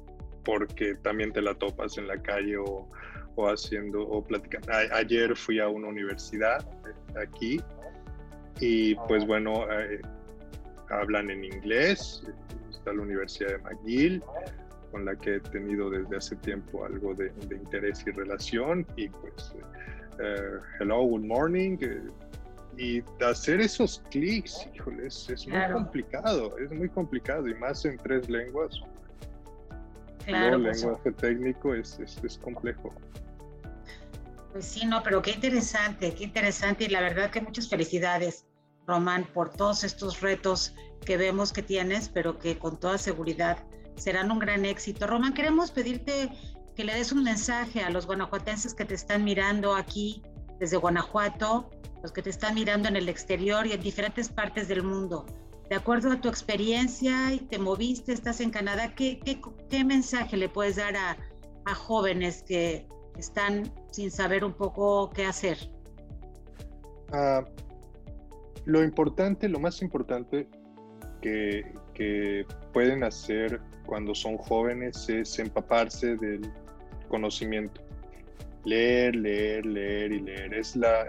porque 0.44 0.96
también 0.96 1.32
te 1.32 1.40
la 1.40 1.54
topas 1.54 1.96
en 1.96 2.08
la 2.08 2.20
calle 2.20 2.56
o, 2.56 2.88
o 3.36 3.46
haciendo 3.46 4.02
o 4.02 4.24
platicando. 4.24 4.72
ayer 4.92 5.36
fui 5.36 5.60
a 5.60 5.68
una 5.68 5.86
universidad 5.86 6.66
aquí 7.16 7.60
y 8.58 8.96
pues 9.06 9.24
bueno, 9.24 9.70
eh, 9.70 10.00
hablan 10.90 11.30
en 11.30 11.44
inglés. 11.44 12.24
Está 12.84 12.92
la 12.92 13.02
Universidad 13.02 13.48
de 13.48 13.58
McGill, 13.60 14.22
con 14.92 15.06
la 15.06 15.16
que 15.16 15.36
he 15.36 15.40
tenido 15.40 15.88
desde 15.88 16.18
hace 16.18 16.36
tiempo 16.36 16.84
algo 16.84 17.14
de, 17.14 17.32
interés 17.50 18.04
y 18.06 18.10
relación. 18.10 18.86
Y 18.94 19.08
pues, 19.08 19.54
eh, 20.18 20.58
hello, 20.78 21.02
good 21.04 21.24
morning. 21.24 21.78
y 22.76 23.02
hacer 23.24 23.62
esos 23.62 24.02
clics, 24.10 24.68
híjole, 24.74 25.06
es, 25.06 25.48
muy 25.48 25.72
complicado, 25.72 26.58
es 26.58 26.70
muy 26.72 26.90
complicado 26.90 27.48
y 27.48 27.54
más 27.54 27.86
en 27.86 27.96
tres 27.96 28.28
lenguas. 28.28 28.78
Claro, 30.26 30.56
el 30.56 30.64
lenguaje 30.64 31.10
técnico 31.12 31.74
es, 31.74 31.98
es 31.98 32.36
complejo. 32.36 32.92
Pues 34.52 34.66
sí, 34.66 34.84
no, 34.84 35.02
pero 35.02 35.22
qué 35.22 35.30
interesante, 35.30 36.14
qué 36.14 36.24
interesante 36.24 36.84
y 36.84 36.88
la 36.88 37.00
verdad 37.00 37.30
que 37.30 37.40
muchas 37.40 37.66
felicidades, 37.66 38.44
Román, 38.86 39.24
por 39.32 39.48
todos 39.48 39.84
estos 39.84 40.20
retos 40.20 40.74
que 41.04 41.16
vemos 41.16 41.52
que 41.52 41.62
tienes, 41.62 42.08
pero 42.08 42.38
que 42.38 42.58
con 42.58 42.78
toda 42.78 42.98
seguridad 42.98 43.58
serán 43.96 44.30
un 44.30 44.38
gran 44.38 44.64
éxito. 44.64 45.06
Román, 45.06 45.34
queremos 45.34 45.70
pedirte 45.70 46.30
que 46.74 46.84
le 46.84 46.94
des 46.94 47.12
un 47.12 47.22
mensaje 47.22 47.82
a 47.82 47.90
los 47.90 48.06
guanajuatenses 48.06 48.74
que 48.74 48.84
te 48.84 48.94
están 48.94 49.24
mirando 49.24 49.74
aquí 49.74 50.22
desde 50.58 50.76
Guanajuato, 50.76 51.70
los 52.02 52.12
que 52.12 52.22
te 52.22 52.30
están 52.30 52.54
mirando 52.54 52.88
en 52.88 52.96
el 52.96 53.08
exterior 53.08 53.66
y 53.66 53.72
en 53.72 53.80
diferentes 53.80 54.28
partes 54.28 54.68
del 54.68 54.82
mundo. 54.82 55.26
De 55.68 55.76
acuerdo 55.76 56.12
a 56.12 56.20
tu 56.20 56.28
experiencia 56.28 57.32
y 57.32 57.38
te 57.38 57.58
moviste, 57.58 58.12
estás 58.12 58.40
en 58.40 58.50
Canadá, 58.50 58.94
¿qué, 58.94 59.20
qué, 59.70 59.84
mensaje 59.84 60.36
le 60.36 60.48
puedes 60.48 60.76
dar 60.76 60.96
a, 60.96 61.16
a 61.64 61.74
jóvenes 61.74 62.42
que 62.42 62.86
están 63.16 63.72
sin 63.90 64.10
saber 64.10 64.44
un 64.44 64.52
poco 64.52 65.10
qué 65.10 65.24
hacer? 65.24 65.58
Ah, 67.12 67.44
lo 68.66 68.82
importante, 68.82 69.48
lo 69.48 69.58
más 69.58 69.80
importante 69.80 70.48
que, 71.94 72.46
pueden 72.72 73.04
hacer 73.04 73.60
cuando 73.86 74.14
son 74.14 74.36
jóvenes 74.36 75.08
es 75.08 75.38
empaparse 75.38 76.16
del 76.16 76.40
conocimiento. 77.08 77.80
Leer, 78.64 79.14
leer, 79.14 79.64
leer 79.64 80.12
y 80.12 80.20
leer. 80.20 80.54
Es 80.54 80.74
la, 80.74 81.06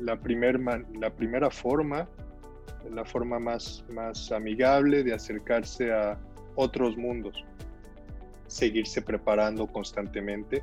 la, 0.00 0.18
primer 0.18 0.58
la 0.60 1.10
primera 1.10 1.50
forma, 1.50 2.08
la 2.90 3.04
forma 3.04 3.38
más, 3.38 3.84
más 3.90 4.32
amigable 4.32 5.02
de 5.02 5.12
acercarse 5.12 5.92
a 5.92 6.18
otros 6.54 6.96
mundos. 6.96 7.44
Seguirse 8.46 9.02
preparando 9.02 9.66
constantemente 9.66 10.62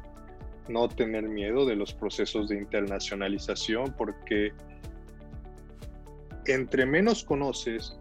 no 0.67 0.87
tener 0.87 1.27
miedo 1.27 1.65
de 1.65 1.75
los 1.75 1.93
procesos 1.93 2.49
de 2.49 2.57
internacionalización 2.57 3.93
porque 3.97 4.53
entre 6.45 6.85
menos 6.85 7.23
conoces, 7.23 7.97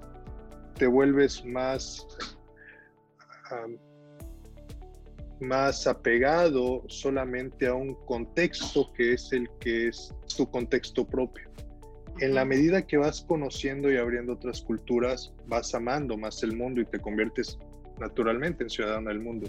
te 0.78 0.86
vuelves 0.86 1.44
más, 1.44 2.06
más 5.40 5.86
apegado 5.86 6.84
solamente 6.86 7.66
a 7.66 7.74
un 7.74 7.94
contexto 8.06 8.92
que 8.94 9.14
es 9.14 9.32
el 9.32 9.48
que 9.60 9.88
es 9.88 10.14
tu 10.36 10.48
contexto 10.50 11.06
propio. 11.06 11.48
En 12.20 12.34
la 12.34 12.44
medida 12.44 12.86
que 12.86 12.96
vas 12.96 13.22
conociendo 13.22 13.92
y 13.92 13.96
abriendo 13.96 14.32
otras 14.32 14.62
culturas, 14.62 15.32
vas 15.46 15.74
amando 15.74 16.16
más 16.16 16.42
el 16.42 16.56
mundo 16.56 16.80
y 16.80 16.84
te 16.84 16.98
conviertes 16.98 17.58
naturalmente 18.00 18.64
en 18.64 18.70
ciudadano 18.70 19.08
del 19.08 19.20
mundo. 19.20 19.48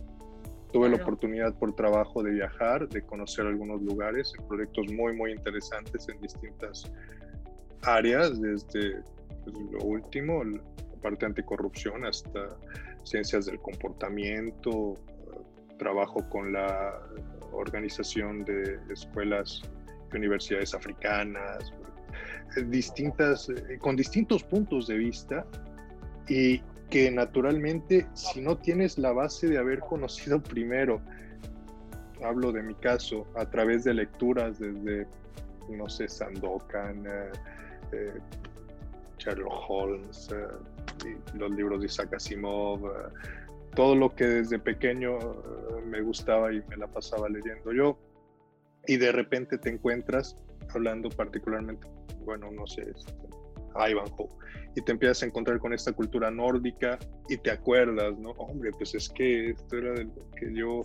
Tuve 0.72 0.88
la 0.90 0.98
oportunidad 0.98 1.58
por 1.58 1.76
trabajo 1.76 2.22
de 2.22 2.32
viajar, 2.32 2.88
de 2.88 3.02
conocer 3.02 3.48
algunos 3.48 3.82
lugares, 3.82 4.32
proyectos 4.48 4.92
muy, 4.92 5.14
muy 5.16 5.32
interesantes 5.32 6.08
en 6.10 6.22
distintas 6.22 6.92
áreas, 7.82 8.40
desde 8.40 9.02
pues, 9.44 9.56
lo 9.72 9.80
último, 9.80 10.44
parte 11.02 11.26
anticorrupción, 11.26 12.06
hasta 12.06 12.58
ciencias 13.04 13.46
del 13.46 13.60
comportamiento, 13.60 14.96
trabajo 15.78 16.28
con 16.30 16.54
la 16.54 17.00
organización 17.52 18.44
de 18.46 18.80
escuelas 18.92 19.62
y 20.14 20.18
universidades 20.18 20.74
africanas, 20.74 21.74
eh, 22.56 22.64
distintas, 22.64 23.50
eh, 23.50 23.78
con 23.80 23.96
distintos 23.96 24.44
puntos 24.44 24.88
de 24.88 24.98
vista 24.98 25.46
y 26.28 26.62
que 26.90 27.12
naturalmente 27.12 28.08
si 28.14 28.42
no 28.42 28.58
tienes 28.58 28.98
la 28.98 29.12
base 29.12 29.48
de 29.48 29.58
haber 29.58 29.80
conocido 29.80 30.42
primero, 30.56 31.02
hablo 32.24 32.52
de 32.52 32.64
mi 32.64 32.76
caso, 32.76 33.26
a 33.36 33.46
través 33.46 33.84
de 33.84 33.94
lecturas 33.94 34.60
desde, 34.60 35.08
no 35.70 35.88
sé, 35.88 36.08
Sandokan, 36.08 37.06
eh, 37.06 37.32
eh, 37.94 38.14
Sherlock 39.18 39.70
Holmes, 39.70 40.30
los 41.36 41.52
libros 41.52 41.80
de 41.82 41.88
Isaac 41.88 42.14
Asimov, 42.14 42.92
todo 43.76 43.96
lo 43.96 44.16
que 44.16 44.26
desde 44.26 44.60
pequeño 44.60 45.18
me 45.86 46.02
gustaba 46.02 46.54
y 46.54 46.62
me 46.70 46.78
la 46.78 46.88
pasaba 46.88 47.30
leyendo 47.30 47.72
yo, 47.72 47.98
y 48.88 48.98
de 48.98 49.12
repente 49.12 49.58
te 49.58 49.70
encuentras 49.70 50.36
hablando 50.74 51.10
particularmente, 51.10 51.88
bueno, 52.26 52.52
no 52.52 52.66
sé, 52.68 52.82
este, 52.82 53.14
Ivanhoe, 53.76 54.30
y 54.76 54.82
te 54.82 54.92
empiezas 54.92 55.24
a 55.24 55.26
encontrar 55.28 55.60
con 55.60 55.74
esta 55.74 55.94
cultura 55.94 56.32
nórdica 56.32 56.98
y 57.28 57.38
te 57.38 57.52
acuerdas, 57.52 58.18
¿no? 58.18 58.32
Hombre, 58.32 58.72
pues 58.72 58.96
es 58.96 59.10
que 59.10 59.52
esto 59.52 59.78
era 59.78 59.94
de 59.94 60.06
lo 60.06 60.32
que 60.32 60.54
yo 60.54 60.82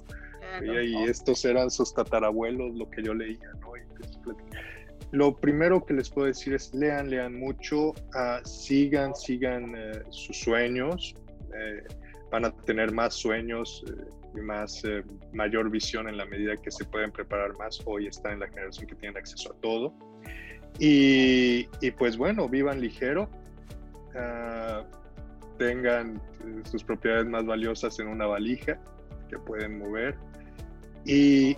veía 0.60 0.82
y 0.82 1.04
estos 1.04 1.44
eran 1.44 1.70
sus 1.70 1.94
tatarabuelos, 1.94 2.74
lo 2.74 2.88
que 2.90 3.02
yo 3.02 3.14
leía, 3.14 3.50
¿no? 3.60 3.72
Lo 5.14 5.36
primero 5.36 5.84
que 5.86 5.94
les 5.94 6.10
puedo 6.10 6.26
decir 6.26 6.54
es 6.54 6.74
lean, 6.74 7.08
lean 7.08 7.38
mucho, 7.38 7.94
ah, 8.14 8.40
sigan, 8.44 9.14
sigan 9.14 9.72
eh, 9.76 10.02
sus 10.10 10.36
sueños, 10.36 11.14
eh, 11.56 11.84
van 12.32 12.44
a 12.44 12.50
tener 12.50 12.90
más 12.90 13.14
sueños 13.14 13.84
eh, 13.88 14.04
y 14.36 14.40
más 14.40 14.82
mayor 15.32 15.70
visión 15.70 16.08
en 16.08 16.16
la 16.16 16.26
medida 16.26 16.56
que 16.56 16.72
se 16.72 16.84
pueden 16.84 17.12
preparar 17.12 17.56
más. 17.56 17.80
Hoy 17.84 18.08
está 18.08 18.32
en 18.32 18.40
la 18.40 18.48
generación 18.48 18.88
que 18.88 18.96
tienen 18.96 19.16
acceso 19.16 19.52
a 19.52 19.60
todo. 19.60 19.94
Y, 20.80 21.68
y 21.80 21.92
pues 21.92 22.16
bueno, 22.16 22.48
vivan 22.48 22.80
ligero, 22.80 23.30
ah, 24.16 24.82
tengan 25.58 26.20
sus 26.64 26.82
propiedades 26.82 27.26
más 27.26 27.46
valiosas 27.46 28.00
en 28.00 28.08
una 28.08 28.26
valija 28.26 28.80
que 29.28 29.38
pueden 29.38 29.78
mover 29.78 30.16
y, 31.04 31.56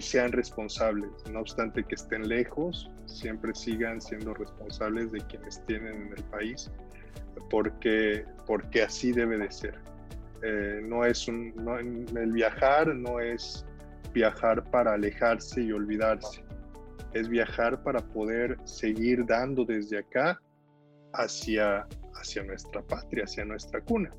sean 0.00 0.32
responsables. 0.32 1.10
No 1.30 1.40
obstante 1.40 1.84
que 1.84 1.94
estén 1.94 2.28
lejos, 2.28 2.90
siempre 3.06 3.54
sigan 3.54 4.00
siendo 4.00 4.34
responsables 4.34 5.12
de 5.12 5.20
quienes 5.22 5.64
tienen 5.64 6.08
en 6.08 6.12
el 6.16 6.24
país, 6.24 6.70
porque, 7.50 8.24
porque 8.46 8.82
así 8.82 9.12
debe 9.12 9.38
de 9.38 9.50
ser. 9.50 9.78
Eh, 10.42 10.80
no 10.82 11.04
es 11.04 11.26
un, 11.28 12.06
el 12.14 12.32
viajar 12.32 12.94
no 12.94 13.20
es 13.20 13.64
viajar 14.12 14.62
para 14.70 14.92
alejarse 14.92 15.62
y 15.62 15.72
olvidarse, 15.72 16.44
es 17.14 17.28
viajar 17.28 17.82
para 17.82 18.00
poder 18.00 18.56
seguir 18.64 19.24
dando 19.24 19.64
desde 19.64 19.98
acá 19.98 20.40
hacia, 21.14 21.86
hacia 22.14 22.42
nuestra 22.44 22.82
patria, 22.82 23.24
hacia 23.24 23.44
nuestra 23.44 23.80
cuna. 23.80 24.10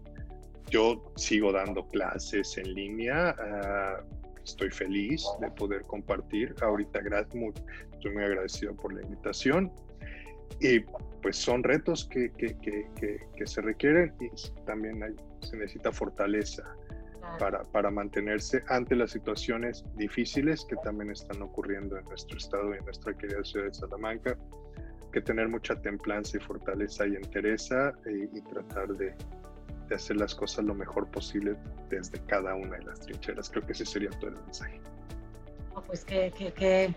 Yo 0.69 1.13
sigo 1.15 1.51
dando 1.51 1.87
clases 1.87 2.57
en 2.57 2.73
línea, 2.73 3.35
ah, 3.39 4.03
estoy 4.47 4.71
feliz 4.71 5.25
de 5.39 5.51
poder 5.51 5.83
compartir. 5.83 6.55
Ahorita 6.61 6.99
estoy 6.99 8.11
muy 8.13 8.23
agradecido 8.23 8.75
por 8.75 8.93
la 8.93 9.01
invitación. 9.01 9.71
Y 10.59 10.79
pues 11.21 11.35
son 11.35 11.63
retos 11.63 12.05
que, 12.05 12.31
que, 12.31 12.55
que, 12.57 13.19
que 13.35 13.47
se 13.47 13.61
requieren 13.61 14.13
y 14.19 14.29
también 14.65 15.03
hay, 15.03 15.13
se 15.41 15.57
necesita 15.57 15.91
fortaleza 15.91 16.63
para, 17.37 17.63
para, 17.63 17.91
mantenerse 17.91 18.63
ante 18.69 18.95
las 18.95 19.11
situaciones 19.11 19.83
difíciles 19.97 20.65
que 20.65 20.77
también 20.77 21.11
están 21.11 21.41
ocurriendo 21.41 21.97
en 21.97 22.05
nuestro 22.05 22.37
estado 22.37 22.73
y 22.73 22.77
en 22.77 22.85
nuestra 22.85 23.13
querida 23.13 23.43
ciudad 23.43 23.65
de 23.65 23.73
Salamanca. 23.73 24.37
Que 25.11 25.21
tener 25.21 25.47
mucha 25.49 25.75
templanza 25.81 26.37
y 26.37 26.39
fortaleza 26.39 27.07
y 27.07 27.15
entereza 27.15 27.93
y 28.05 28.41
tratar 28.41 28.89
de, 28.95 29.13
de 29.87 29.95
hacer 29.95 30.17
las 30.17 30.35
cosas 30.35 30.65
lo 30.65 30.73
mejor 30.73 31.07
posible 31.07 31.55
desde 31.89 32.19
cada 32.25 32.55
una 32.55 32.77
de 32.77 32.85
las 32.85 32.99
trincheras. 32.99 33.49
Creo 33.49 33.65
que 33.65 33.73
ese 33.73 33.85
sería 33.85 34.09
todo 34.11 34.31
el 34.31 34.37
mensaje. 34.43 34.81
pues 35.87 36.03
qué, 36.03 36.33
qué, 36.37 36.51
qué, 36.53 36.95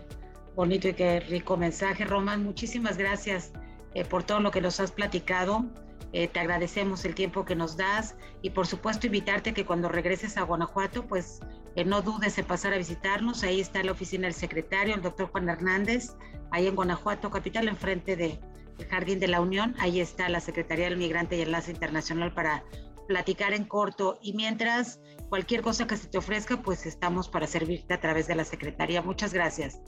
bonito 0.55 0.89
y 0.89 0.93
qué 0.93 1.19
rico 1.21 1.57
mensaje, 1.57 2.05
Román. 2.05 2.43
Muchísimas 2.43 2.97
gracias 2.97 3.51
eh, 3.93 4.05
por 4.05 4.23
todo 4.23 4.39
lo 4.39 4.51
que 4.51 4.61
nos 4.61 4.79
has 4.79 4.91
platicado. 4.91 5.65
Eh, 6.13 6.27
te 6.27 6.41
agradecemos 6.41 7.05
el 7.05 7.15
tiempo 7.15 7.45
que 7.45 7.55
nos 7.55 7.77
das 7.77 8.15
y 8.41 8.49
por 8.49 8.67
supuesto 8.67 9.07
invitarte 9.07 9.53
que 9.53 9.65
cuando 9.65 9.87
regreses 9.87 10.35
a 10.37 10.41
Guanajuato, 10.41 11.07
pues 11.07 11.39
eh, 11.75 11.85
no 11.85 12.01
dudes 12.01 12.37
en 12.37 12.45
pasar 12.45 12.73
a 12.73 12.77
visitarnos. 12.77 13.43
Ahí 13.43 13.61
está 13.61 13.81
la 13.83 13.93
oficina 13.93 14.27
del 14.27 14.33
secretario, 14.33 14.93
el 14.93 15.01
doctor 15.01 15.27
Juan 15.27 15.47
Hernández, 15.47 16.15
ahí 16.51 16.67
en 16.67 16.75
Guanajuato, 16.75 17.29
capital, 17.29 17.69
enfrente 17.69 18.17
de, 18.17 18.39
Jardín 18.87 19.19
de 19.19 19.27
la 19.27 19.41
Unión. 19.41 19.75
Ahí 19.79 19.99
está 19.99 20.29
la 20.29 20.39
Secretaría 20.39 20.85
del 20.85 20.97
Migrante 20.97 21.37
y 21.37 21.41
Enlace 21.41 21.71
Internacional 21.71 22.33
para 22.33 22.63
platicar 23.07 23.53
en 23.53 23.65
corto. 23.65 24.17
Y 24.21 24.33
mientras 24.33 24.99
cualquier 25.29 25.61
cosa 25.61 25.87
que 25.87 25.97
se 25.97 26.07
te 26.07 26.17
ofrezca, 26.17 26.61
pues 26.61 26.85
estamos 26.85 27.29
para 27.29 27.47
servirte 27.47 27.93
a 27.93 27.99
través 27.99 28.27
de 28.27 28.35
la 28.35 28.45
Secretaría. 28.45 29.01
Muchas 29.01 29.33
gracias. 29.33 29.79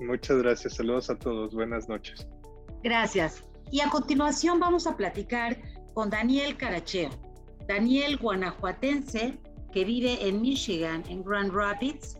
Muchas 0.00 0.38
gracias. 0.38 0.74
Saludos 0.74 1.10
a 1.10 1.18
todos. 1.18 1.54
Buenas 1.54 1.88
noches. 1.88 2.26
Gracias. 2.82 3.44
Y 3.70 3.80
a 3.80 3.90
continuación 3.90 4.60
vamos 4.60 4.86
a 4.86 4.96
platicar 4.96 5.56
con 5.94 6.10
Daniel 6.10 6.56
Caracheo. 6.56 7.10
Daniel 7.66 8.18
guanajuatense 8.18 9.38
que 9.72 9.84
vive 9.84 10.28
en 10.28 10.40
Michigan, 10.40 11.02
en 11.08 11.24
Grand 11.24 11.52
Rapids, 11.52 12.18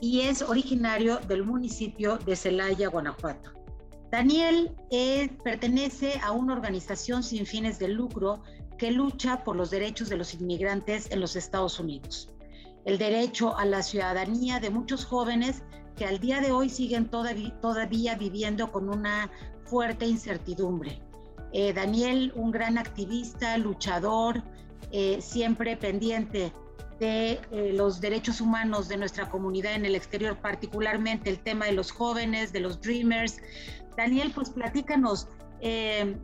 y 0.00 0.22
es 0.22 0.42
originario 0.42 1.18
del 1.18 1.44
municipio 1.44 2.18
de 2.18 2.36
Celaya, 2.36 2.88
Guanajuato. 2.88 3.55
Daniel 4.16 4.74
eh, 4.90 5.28
pertenece 5.44 6.18
a 6.24 6.32
una 6.32 6.54
organización 6.54 7.22
sin 7.22 7.44
fines 7.44 7.78
de 7.78 7.88
lucro 7.88 8.42
que 8.78 8.90
lucha 8.90 9.44
por 9.44 9.56
los 9.56 9.70
derechos 9.70 10.08
de 10.08 10.16
los 10.16 10.32
inmigrantes 10.32 11.10
en 11.10 11.20
los 11.20 11.36
Estados 11.36 11.78
Unidos. 11.78 12.32
El 12.86 12.96
derecho 12.96 13.54
a 13.58 13.66
la 13.66 13.82
ciudadanía 13.82 14.58
de 14.58 14.70
muchos 14.70 15.04
jóvenes 15.04 15.62
que 15.98 16.06
al 16.06 16.18
día 16.18 16.40
de 16.40 16.50
hoy 16.50 16.70
siguen 16.70 17.10
todavía, 17.10 18.14
viviendo 18.14 18.72
con 18.72 18.88
una 18.88 19.30
fuerte 19.66 20.06
incertidumbre. 20.06 21.02
Eh, 21.52 21.74
Daniel, 21.74 22.32
un 22.36 22.52
gran 22.52 22.78
activista, 22.78 23.58
luchador, 23.58 24.42
eh, 24.92 25.18
siempre 25.20 25.76
pendiente 25.76 26.54
de 27.00 27.38
los 27.74 28.00
derechos 28.00 28.40
humanos 28.40 28.88
de 28.88 28.96
nuestra 28.96 29.28
comunidad 29.28 29.74
en 29.74 29.84
el 29.84 29.94
exterior, 29.94 30.38
particularmente 30.38 31.28
el 31.28 31.38
tema 31.38 31.66
de 31.66 31.72
los 31.72 31.90
jóvenes, 31.90 32.54
de 32.54 32.60
los 32.60 32.80
dreamers, 32.80 33.36
Daniel, 33.96 34.32
pues 34.34 34.50
platícanos, 34.50 35.28
eh, 35.60 36.16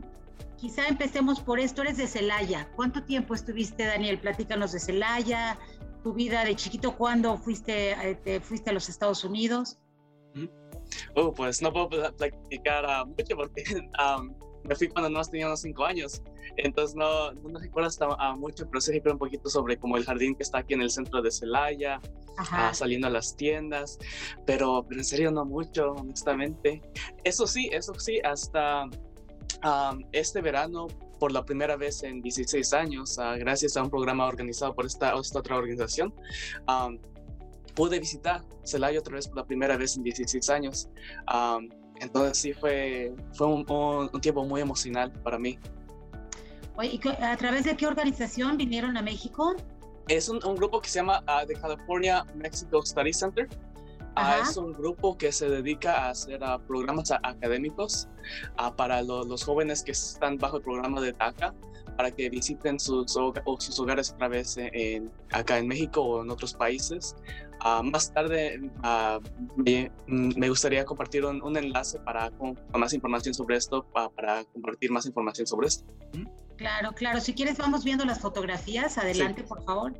quizá 0.57 0.87
empecemos 0.87 1.39
por 1.39 1.59
esto, 1.59 1.81
eres 1.81 1.97
de 1.97 2.07
Celaya. 2.07 2.69
¿Cuánto 2.75 3.03
tiempo 3.03 3.33
estuviste, 3.33 3.85
Daniel? 3.85 4.19
Platícanos 4.19 4.71
de 4.71 4.79
Celaya, 4.79 5.57
tu 6.03 6.13
vida 6.13 6.43
de 6.43 6.55
chiquito, 6.55 6.95
¿cuándo 6.95 7.37
fuiste, 7.37 7.91
eh, 7.91 8.15
te 8.15 8.39
fuiste 8.39 8.69
a 8.69 8.73
los 8.73 8.89
Estados 8.89 9.23
Unidos? 9.23 9.79
Oh, 11.15 11.33
pues 11.33 11.61
no 11.61 11.71
puedo 11.71 11.87
platicar 11.89 12.85
uh, 12.85 13.07
mucho 13.07 13.35
porque 13.35 13.63
me 14.63 14.75
fui 14.75 14.87
cuando 14.87 15.09
no 15.09 15.21
tenía 15.23 15.47
unos 15.47 15.61
cinco 15.61 15.85
años. 15.85 16.21
Entonces 16.57 16.95
no, 16.95 17.31
no 17.33 17.59
recuerdo 17.59 17.87
hasta 17.87 18.07
uh, 18.07 18.37
mucho, 18.37 18.67
pero 18.67 18.81
sí 18.81 18.91
recuerdo 18.91 19.15
un 19.15 19.19
poquito 19.19 19.49
sobre 19.49 19.77
como 19.77 19.97
el 19.97 20.05
jardín 20.05 20.35
que 20.35 20.43
está 20.43 20.59
aquí 20.59 20.73
en 20.73 20.81
el 20.81 20.89
centro 20.89 21.21
de 21.21 21.31
Celaya, 21.31 21.99
uh, 22.39 22.73
saliendo 22.73 23.07
a 23.07 23.09
las 23.09 23.35
tiendas, 23.35 23.99
pero, 24.45 24.85
pero 24.87 25.01
en 25.01 25.05
serio 25.05 25.31
no 25.31 25.45
mucho, 25.45 25.93
honestamente. 25.93 26.81
Eso 27.23 27.47
sí, 27.47 27.69
eso 27.71 27.93
sí, 27.95 28.19
hasta 28.23 28.85
um, 28.85 30.03
este 30.11 30.41
verano 30.41 30.87
por 31.19 31.31
la 31.31 31.45
primera 31.45 31.77
vez 31.77 32.03
en 32.03 32.21
16 32.21 32.73
años, 32.73 33.17
uh, 33.17 33.37
gracias 33.39 33.77
a 33.77 33.83
un 33.83 33.89
programa 33.89 34.25
organizado 34.25 34.73
por 34.75 34.85
esta, 34.85 35.13
esta 35.19 35.39
otra 35.39 35.57
organización, 35.57 36.13
um, 36.67 36.99
pude 37.73 37.99
visitar 37.99 38.43
Celaya 38.63 38.99
otra 38.99 39.15
vez 39.15 39.27
por 39.27 39.37
la 39.37 39.45
primera 39.45 39.77
vez 39.77 39.97
en 39.97 40.03
16 40.03 40.49
años. 40.49 40.89
Um, 41.33 41.69
entonces 42.03 42.37
sí 42.37 42.53
fue, 42.53 43.13
fue 43.33 43.47
un, 43.47 43.65
un, 43.67 44.21
tiempo 44.21 44.43
muy 44.43 44.61
emocional 44.61 45.11
para 45.23 45.39
mí. 45.39 45.57
Oye, 46.75 46.99
¿A 47.21 47.37
través 47.37 47.63
de 47.65 47.75
qué 47.77 47.87
organización 47.87 48.57
vinieron 48.57 48.97
a 48.97 49.01
México? 49.01 49.55
Es 50.07 50.27
un, 50.27 50.43
un 50.45 50.55
grupo 50.55 50.81
que 50.81 50.89
se 50.89 50.99
llama 50.99 51.23
uh, 51.27 51.47
The 51.47 51.53
California 51.53 52.25
Mexico 52.35 52.85
Study 52.85 53.13
Center. 53.13 53.47
Uh, 54.15 54.43
es 54.43 54.57
un 54.57 54.73
grupo 54.73 55.17
que 55.17 55.31
se 55.31 55.49
dedica 55.49 56.05
a 56.05 56.09
hacer 56.09 56.41
uh, 56.43 56.59
programas 56.67 57.11
académicos 57.11 58.07
para 58.75 59.01
lo, 59.01 59.23
los 59.23 59.43
jóvenes 59.43 59.81
que 59.81 59.91
están 59.91 60.37
bajo 60.37 60.57
el 60.57 60.63
programa 60.63 61.01
de 61.01 61.13
DACA 61.13 61.53
para 61.97 62.11
que 62.11 62.29
visiten 62.29 62.79
sus, 62.79 63.11
sus 63.11 63.79
hogares 63.79 64.11
otra 64.11 64.27
vez 64.27 64.57
en, 64.57 65.11
acá 65.31 65.57
en 65.57 65.67
México 65.67 66.01
o 66.01 66.23
en 66.23 66.29
otros 66.31 66.53
países 66.53 67.15
Ah, 67.65 67.81
más 67.81 68.11
tarde 68.11 68.59
uh, 68.83 69.21
me, 69.55 70.49
gustaría 70.49 70.83
compartir 70.83 71.23
un, 71.23 71.55
enlace 71.55 71.97
para 71.99 72.29
con, 72.31 72.59
más 72.77 72.91
información 72.91 73.33
sobre 73.33 73.55
esto, 73.55 73.85
para 73.93 74.43
compartir 74.43 74.91
más 74.91 75.05
información 75.05 75.47
sobre 75.47 75.67
esto. 75.67 75.85
Claro, 76.57 76.91
claro. 76.91 77.21
Si 77.21 77.33
quieres, 77.33 77.57
vamos 77.57 77.85
viendo 77.85 78.03
las 78.03 78.19
fotografías. 78.19 78.97
Adelante, 78.97 79.43
por 79.43 79.63
favor. 79.63 79.93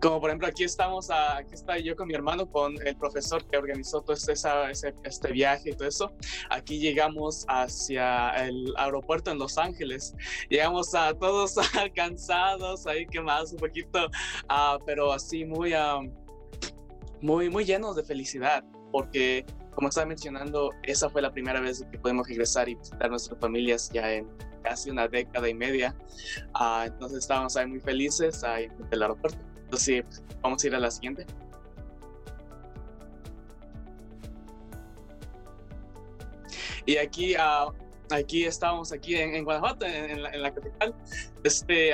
Como 0.00 0.18
por 0.18 0.30
ejemplo, 0.30 0.48
aquí 0.48 0.64
estamos, 0.64 1.10
aquí 1.10 1.52
está 1.52 1.78
yo 1.78 1.94
con 1.94 2.08
mi 2.08 2.14
hermano, 2.14 2.50
con 2.50 2.74
el 2.86 2.96
profesor 2.96 3.44
que 3.44 3.58
organizó 3.58 4.00
todo 4.00 4.14
este, 4.14 4.32
este 5.04 5.32
viaje 5.32 5.70
y 5.70 5.72
todo 5.74 5.88
eso. 5.88 6.12
Aquí 6.48 6.78
llegamos 6.78 7.44
hacia 7.48 8.30
el 8.46 8.72
aeropuerto 8.78 9.30
en 9.30 9.38
Los 9.38 9.58
Ángeles. 9.58 10.14
Llegamos 10.48 10.94
a 10.94 11.12
todos 11.12 11.54
cansados, 11.94 12.86
ahí 12.86 13.06
quemados 13.06 13.52
un 13.52 13.58
poquito, 13.58 14.06
uh, 14.06 14.82
pero 14.86 15.12
así 15.12 15.44
muy, 15.44 15.74
uh, 15.74 16.10
muy, 17.20 17.50
muy 17.50 17.66
llenos 17.66 17.94
de 17.94 18.02
felicidad, 18.02 18.64
porque 18.92 19.44
como 19.74 19.88
estaba 19.88 20.06
mencionando, 20.06 20.70
esa 20.82 21.10
fue 21.10 21.20
la 21.20 21.30
primera 21.30 21.60
vez 21.60 21.84
que 21.92 21.98
podemos 21.98 22.26
regresar 22.26 22.70
y 22.70 22.74
visitar 22.74 23.10
nuestras 23.10 23.38
familias 23.38 23.90
ya 23.92 24.10
en 24.10 24.26
casi 24.62 24.90
una 24.90 25.08
década 25.08 25.46
y 25.46 25.54
media. 25.54 25.94
Uh, 26.58 26.84
entonces 26.86 27.18
estábamos 27.18 27.54
ahí 27.58 27.66
muy 27.66 27.80
felices 27.80 28.42
ahí 28.44 28.64
en 28.64 28.86
el 28.90 29.02
aeropuerto. 29.02 29.49
Entonces, 29.70 30.04
vamos 30.42 30.64
a 30.64 30.66
ir 30.66 30.74
a 30.74 30.80
la 30.80 30.90
siguiente. 30.90 31.24
Y 36.86 36.96
aquí, 36.96 37.36
uh, 37.36 37.72
aquí 38.12 38.46
estamos, 38.46 38.90
aquí 38.90 39.14
en, 39.14 39.44
Guanajuato, 39.44 39.86
en, 39.86 40.42
la, 40.42 40.52
capital. 40.52 40.92
Este, 41.44 41.92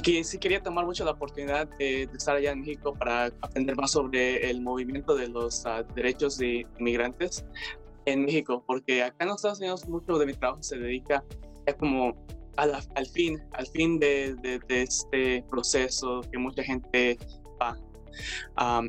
que 0.00 0.22
sí 0.22 0.38
quería 0.38 0.62
tomar 0.62 0.86
mucho 0.86 1.04
la 1.04 1.10
oportunidad 1.10 1.66
de, 1.78 2.04
estar 2.04 2.36
allá 2.36 2.52
en 2.52 2.60
México 2.60 2.94
para 2.94 3.24
aprender 3.40 3.74
más 3.74 3.90
sobre 3.90 4.48
el 4.48 4.60
movimiento 4.60 5.16
de 5.16 5.26
los 5.26 5.66
ah, 5.66 5.82
derechos 5.96 6.38
de 6.38 6.64
inmigrantes 6.78 7.44
en 8.04 8.24
México, 8.24 8.62
porque 8.64 9.02
acá 9.02 9.16
en 9.24 9.30
los 9.30 9.38
Estados 9.38 9.58
Unidos 9.58 9.88
mucho 9.88 10.16
de 10.16 10.26
mi 10.26 10.34
trabajo 10.34 10.62
se 10.62 10.78
dedica 10.78 11.24
a 11.66 11.72
como 11.72 12.14
al 12.56 13.06
fin, 13.06 13.40
al 13.52 13.66
fin 13.66 13.98
de, 13.98 14.60
este 14.68 15.44
proceso 15.50 16.20
que 16.30 16.38
mucha 16.38 16.62
gente 16.62 17.18
va. 17.60 17.76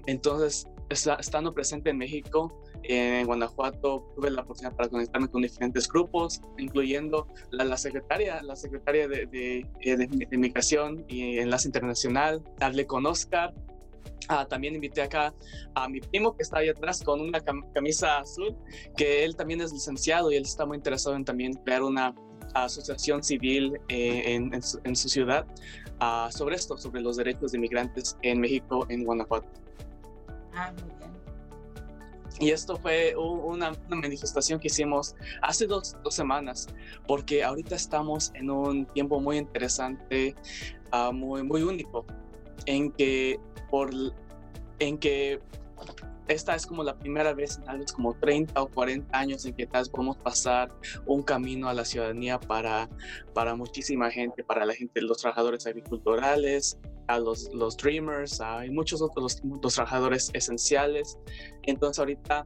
entonces, 0.07 0.67
estando 0.89 1.53
presente 1.53 1.89
en 1.89 1.97
México, 1.97 2.61
en 2.83 3.25
Guanajuato 3.25 4.11
tuve 4.15 4.31
la 4.31 4.41
oportunidad 4.41 4.75
para 4.75 4.89
conectarme 4.89 5.27
con 5.27 5.41
diferentes 5.41 5.87
grupos, 5.87 6.41
incluyendo 6.57 7.27
la, 7.51 7.63
la 7.63 7.77
secretaria, 7.77 8.41
la 8.41 8.55
secretaria 8.55 9.07
de, 9.07 9.27
de, 9.27 9.67
eh, 9.81 10.37
Migración 10.37 11.05
y 11.07 11.37
Enlace 11.37 11.67
Internacional. 11.67 12.43
Hablé 12.59 12.85
con 12.85 13.05
Oscar. 13.05 13.53
Ah, 14.27 14.47
también 14.47 14.75
invité 14.75 15.01
acá 15.01 15.33
a 15.75 15.89
mi 15.89 15.99
primo 15.99 16.35
que 16.35 16.43
está 16.43 16.59
ahí 16.59 16.69
atrás 16.69 17.03
con 17.03 17.21
una 17.21 17.41
camisa 17.73 18.19
azul, 18.19 18.55
que 18.95 19.25
él 19.25 19.35
también 19.35 19.61
es 19.61 19.73
licenciado 19.73 20.31
y 20.31 20.35
él 20.35 20.43
está 20.43 20.65
muy 20.65 20.77
interesado 20.77 21.15
en 21.15 21.25
también 21.25 21.53
crear 21.53 21.83
una 21.83 22.13
asociación 22.53 23.23
civil 23.23 23.79
eh, 23.87 24.33
en, 24.33 24.53
en, 24.53 24.95
su, 24.95 25.09
ciudad 25.09 25.45
uh, 26.01 26.31
sobre 26.31 26.55
esto, 26.55 26.77
sobre 26.77 27.01
los 27.01 27.17
derechos 27.17 27.51
de 27.51 27.57
inmigrantes 27.57 28.17
en 28.21 28.39
México, 28.39 28.85
en 28.89 29.03
Guanajuato. 29.03 29.47
Ah, 30.53 30.71
muy 30.73 30.97
bien. 30.97 31.11
Y 32.39 32.49
esto 32.49 32.75
fue 32.75 33.15
una, 33.15 33.71
manifestación 33.89 34.59
que 34.59 34.67
hicimos 34.67 35.15
hace 35.41 35.67
dos, 35.67 35.95
dos, 36.03 36.15
semanas, 36.15 36.67
porque 37.07 37.43
ahorita 37.43 37.75
estamos 37.75 38.31
en 38.33 38.49
un 38.49 38.85
tiempo 38.87 39.19
muy 39.19 39.37
interesante, 39.37 40.35
uh, 40.91 41.13
muy, 41.13 41.43
muy 41.43 41.61
único, 41.61 42.05
en 42.65 42.91
que, 42.91 43.39
por, 43.69 43.91
en 44.79 44.97
que 44.97 45.39
esta 46.31 46.55
es 46.55 46.65
como 46.65 46.83
la 46.83 46.97
primera 46.97 47.33
vez 47.33 47.57
en 47.57 47.63
tal 47.65 47.85
como 47.93 48.13
30 48.13 48.61
o 48.61 48.67
40 48.67 49.17
años 49.17 49.45
en 49.45 49.53
que 49.53 49.67
tal 49.67 49.81
vez 49.81 49.89
podemos 49.89 50.17
pasar 50.17 50.71
un 51.05 51.21
camino 51.23 51.69
a 51.69 51.73
la 51.73 51.85
ciudadanía 51.85 52.39
para, 52.39 52.89
para 53.33 53.55
muchísima 53.55 54.09
gente, 54.09 54.43
para 54.43 54.65
la 54.65 54.73
gente, 54.73 55.01
los 55.01 55.17
trabajadores 55.19 55.67
agriculturales, 55.67 56.79
a 57.07 57.19
los, 57.19 57.49
los 57.53 57.75
dreamers, 57.77 58.39
hay 58.41 58.69
muchos 58.69 59.01
otros 59.01 59.41
los 59.43 59.73
trabajadores 59.73 60.31
esenciales. 60.33 61.17
Entonces 61.63 61.99
ahorita 61.99 62.45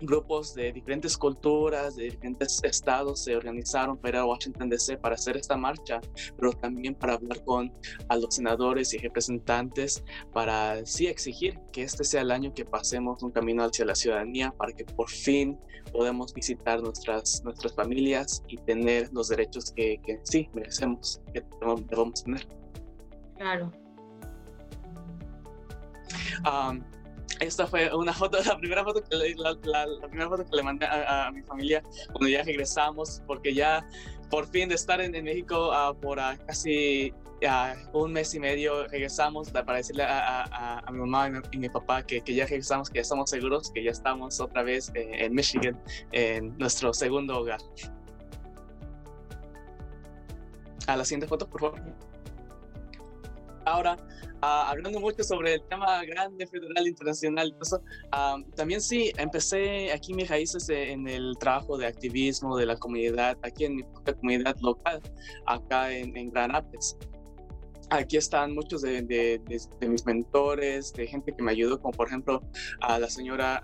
grupos 0.00 0.54
de 0.54 0.72
diferentes 0.72 1.16
culturas, 1.16 1.96
de 1.96 2.04
diferentes 2.04 2.62
estados 2.64 3.24
se 3.24 3.36
organizaron 3.36 3.96
para 3.96 4.18
ir 4.18 4.22
a 4.22 4.26
Washington 4.26 4.68
DC 4.68 4.98
para 4.98 5.14
hacer 5.14 5.36
esta 5.36 5.56
marcha, 5.56 6.00
pero 6.36 6.52
también 6.52 6.94
para 6.94 7.14
hablar 7.14 7.44
con 7.44 7.72
a 8.08 8.16
los 8.16 8.34
senadores 8.34 8.92
y 8.94 8.98
representantes 8.98 10.02
para 10.32 10.84
sí 10.86 11.06
exigir 11.06 11.58
que 11.72 11.82
este 11.82 12.04
sea 12.04 12.22
el 12.22 12.30
año 12.30 12.52
que 12.54 12.64
pasemos 12.64 13.22
un 13.22 13.30
camino 13.30 13.64
hacia 13.64 13.84
la 13.84 13.94
ciudadanía 13.94 14.50
para 14.52 14.72
que 14.72 14.84
por 14.84 15.08
fin 15.08 15.58
podamos 15.92 16.32
visitar 16.34 16.80
nuestras, 16.82 17.42
nuestras 17.44 17.74
familias 17.74 18.42
y 18.48 18.56
tener 18.58 19.10
los 19.12 19.28
derechos 19.28 19.72
que, 19.72 20.00
que 20.04 20.20
sí 20.22 20.48
merecemos, 20.54 21.20
que 21.32 21.42
debemos 21.88 22.24
tener. 22.24 22.46
Claro. 23.36 23.72
Um, 26.44 26.82
esta 27.40 27.66
fue 27.66 27.92
una 27.94 28.12
foto, 28.12 28.38
la 28.46 28.56
primera 28.58 28.84
foto 28.84 29.02
que 29.02 29.16
le, 29.16 30.62
mandé 30.62 30.86
a, 30.86 31.30
mi 31.32 31.42
familia 31.42 31.82
cuando 32.12 32.28
ya 32.28 32.42
regresamos, 32.42 33.22
porque 33.26 33.54
ya 33.54 33.86
por 34.30 34.46
fin 34.46 34.68
de 34.68 34.74
estar 34.76 35.00
en, 35.00 35.12
México 35.24 35.70
uh, 35.70 35.94
por 35.94 36.18
uh, 36.18 36.36
casi 36.46 37.12
uh, 37.42 37.98
un 37.98 38.12
mes 38.12 38.34
y 38.34 38.40
medio 38.40 38.86
regresamos 38.88 39.50
para 39.50 39.74
decirle 39.74 40.04
a, 40.06 40.84
mi 40.92 40.98
mamá 40.98 41.42
y 41.50 41.58
mi, 41.58 41.68
papá 41.68 42.02
que, 42.02 42.20
que, 42.20 42.34
ya 42.34 42.44
regresamos, 42.44 42.90
que 42.90 42.96
ya 42.96 43.02
estamos 43.02 43.30
seguros, 43.30 43.70
que 43.72 43.82
ya 43.82 43.90
estamos 43.90 44.38
otra 44.38 44.62
vez 44.62 44.92
en 44.94 45.34
Michigan, 45.34 45.80
en 46.12 46.56
nuestro 46.58 46.92
segundo 46.92 47.38
hogar. 47.38 47.60
A 50.86 50.96
la 50.96 51.04
siguiente 51.04 51.26
foto, 51.26 51.48
por 51.48 51.60
favor. 51.60 52.09
Ahora, 53.64 53.96
Ah, 54.42 54.70
hablando 54.70 55.00
mucho 55.00 55.22
sobre 55.22 55.54
el 55.54 55.62
tema 55.68 56.02
grande, 56.06 56.46
federal, 56.46 56.86
internacional, 56.86 57.54
eso, 57.60 57.82
también 58.56 58.80
sí, 58.80 59.12
empecé 59.18 59.92
aquí 59.92 60.14
mis 60.14 60.30
raíces 60.30 60.66
en 60.70 61.06
el 61.06 61.36
trabajo 61.38 61.76
de 61.76 61.86
activismo 61.86 62.56
de 62.56 62.64
la 62.64 62.76
comunidad, 62.76 63.36
aquí 63.42 63.66
en 63.66 63.76
mi 63.76 63.82
comunidad 63.82 64.56
local, 64.62 65.02
acá 65.44 65.92
en, 65.92 66.16
en 66.16 66.30
Gran 66.30 66.50
Rapids 66.50 66.96
aquí 67.90 68.16
están 68.16 68.54
muchos 68.54 68.82
de, 68.82 69.02
de, 69.02 69.40
de, 69.80 69.88
mis 69.88 70.06
mentores, 70.06 70.92
de 70.92 71.08
gente 71.08 71.34
que 71.34 71.42
me 71.42 71.50
ayudó, 71.50 71.80
como 71.80 71.92
por 71.92 72.06
ejemplo 72.06 72.40
a 72.80 73.00
la 73.00 73.10
señora 73.10 73.60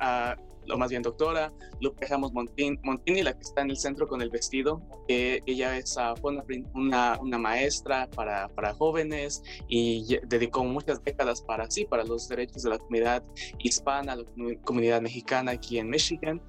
o 0.72 0.78
más 0.78 0.90
bien 0.90 1.02
doctora, 1.02 1.52
Lupe 1.80 2.06
Ramos 2.06 2.32
Montini, 2.32 3.22
la 3.22 3.32
que 3.32 3.40
está 3.40 3.62
en 3.62 3.70
el 3.70 3.76
centro 3.76 4.06
con 4.06 4.22
el 4.22 4.30
vestido. 4.30 4.82
ella 5.08 5.76
es, 5.76 5.96
uh, 5.96 6.16
fue 6.20 6.36
una, 6.74 7.18
una, 7.20 7.38
maestra 7.38 8.08
para, 8.14 8.48
para, 8.48 8.74
jóvenes 8.74 9.42
y 9.68 10.18
dedicó 10.26 10.64
muchas 10.64 11.02
décadas 11.04 11.42
para 11.42 11.70
sí, 11.70 11.84
para 11.84 12.04
los 12.04 12.28
derechos 12.28 12.62
de 12.62 12.70
la 12.70 12.78
comunidad 12.78 13.22
hispana, 13.58 14.16
la 14.16 14.24
comunidad 14.64 15.00
mexicana 15.00 15.52
aquí 15.52 15.78
en 15.78 15.90
Michigan. 15.90 16.40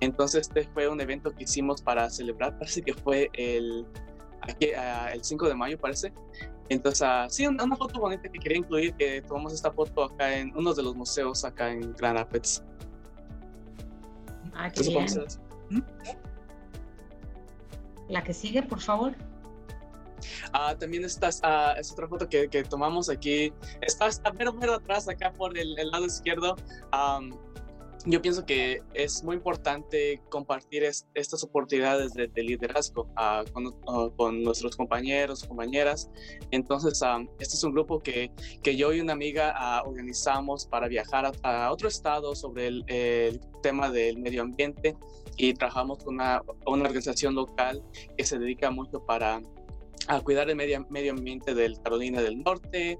Entonces 0.00 0.48
este 0.48 0.64
fue 0.72 0.88
un 0.88 1.00
evento 1.00 1.30
que 1.30 1.44
hicimos 1.44 1.82
para 1.82 2.08
celebrar, 2.10 2.58
parece 2.58 2.82
que 2.82 2.94
fue 2.94 3.30
el, 3.34 3.86
aquí, 4.42 4.68
uh, 4.70 5.12
el 5.12 5.22
5 5.22 5.48
de 5.48 5.54
mayo, 5.54 5.78
parece. 5.78 6.12
Entonces, 6.70 7.02
uh, 7.02 7.28
sí, 7.28 7.46
una, 7.46 7.76
foto 7.76 7.98
bonita 7.98 8.30
que 8.30 8.38
quería 8.38 8.58
incluir, 8.58 8.94
que 8.94 9.22
tomamos 9.22 9.52
esta 9.52 9.72
foto 9.72 10.04
acá 10.04 10.36
en 10.36 10.56
uno 10.56 10.72
de 10.72 10.82
los 10.84 10.94
museos 10.94 11.44
acá 11.44 11.72
en 11.72 11.92
Grand 11.94 12.16
Rapids. 12.16 12.62
Ah, 14.60 14.70
¿Mm? 15.70 15.80
La 18.08 18.22
que 18.22 18.34
sigue, 18.34 18.62
por 18.62 18.80
favor. 18.80 19.14
Ah, 20.52 20.74
también 20.78 21.04
esta 21.04 21.30
ah, 21.42 21.74
es 21.78 21.92
otra 21.92 22.06
foto 22.08 22.28
que, 22.28 22.48
que, 22.48 22.62
tomamos 22.64 23.08
aquí. 23.08 23.52
Está, 23.80 24.08
está 24.08 24.32
mero, 24.32 24.52
mero 24.52 24.74
atrás, 24.74 25.08
acá 25.08 25.32
por 25.32 25.56
el, 25.56 25.74
lado 25.90 26.04
izquierdo 26.04 26.56
yo 28.06 28.22
pienso 28.22 28.46
que 28.46 28.82
es 28.94 29.22
muy 29.22 29.36
importante 29.36 30.22
compartir 30.30 30.84
estas 30.84 31.44
oportunidades 31.44 32.14
de, 32.14 32.30
liderazgo 32.42 33.08
ah, 33.16 33.44
ah, 33.54 34.08
con, 34.16 34.42
nuestros 34.42 34.76
compañeros, 34.76 35.44
compañeras. 35.44 36.10
Entonces, 36.50 37.00
uh, 37.02 37.28
este 37.38 37.56
es 37.56 37.64
un 37.64 37.72
grupo 37.72 38.00
que, 38.00 38.30
que 38.62 38.76
yo 38.76 38.92
y 38.92 39.00
una 39.00 39.12
amiga 39.12 39.82
organizamos 39.84 40.66
para 40.66 40.88
viajar 40.88 41.30
a, 41.42 41.70
otro 41.70 41.88
estado 41.88 42.34
sobre 42.34 42.68
el, 42.68 43.40
tema 43.62 43.90
del 43.90 44.16
medio 44.16 44.40
ambiente 44.40 44.96
y 45.36 45.52
trabajamos 45.52 46.02
con 46.02 46.14
una, 46.14 46.42
una 46.66 46.84
organización 46.84 47.34
local 47.34 47.82
que 48.16 48.24
se 48.24 48.38
dedica 48.38 48.70
mucho 48.70 49.04
para 49.04 49.42
a 50.06 50.20
cuidar 50.20 50.48
el 50.48 50.56
medio, 50.56 50.86
medio 50.88 51.12
ambiente 51.12 51.54
del 51.54 51.80
Carolina 51.82 52.22
del 52.22 52.42
Norte. 52.42 52.98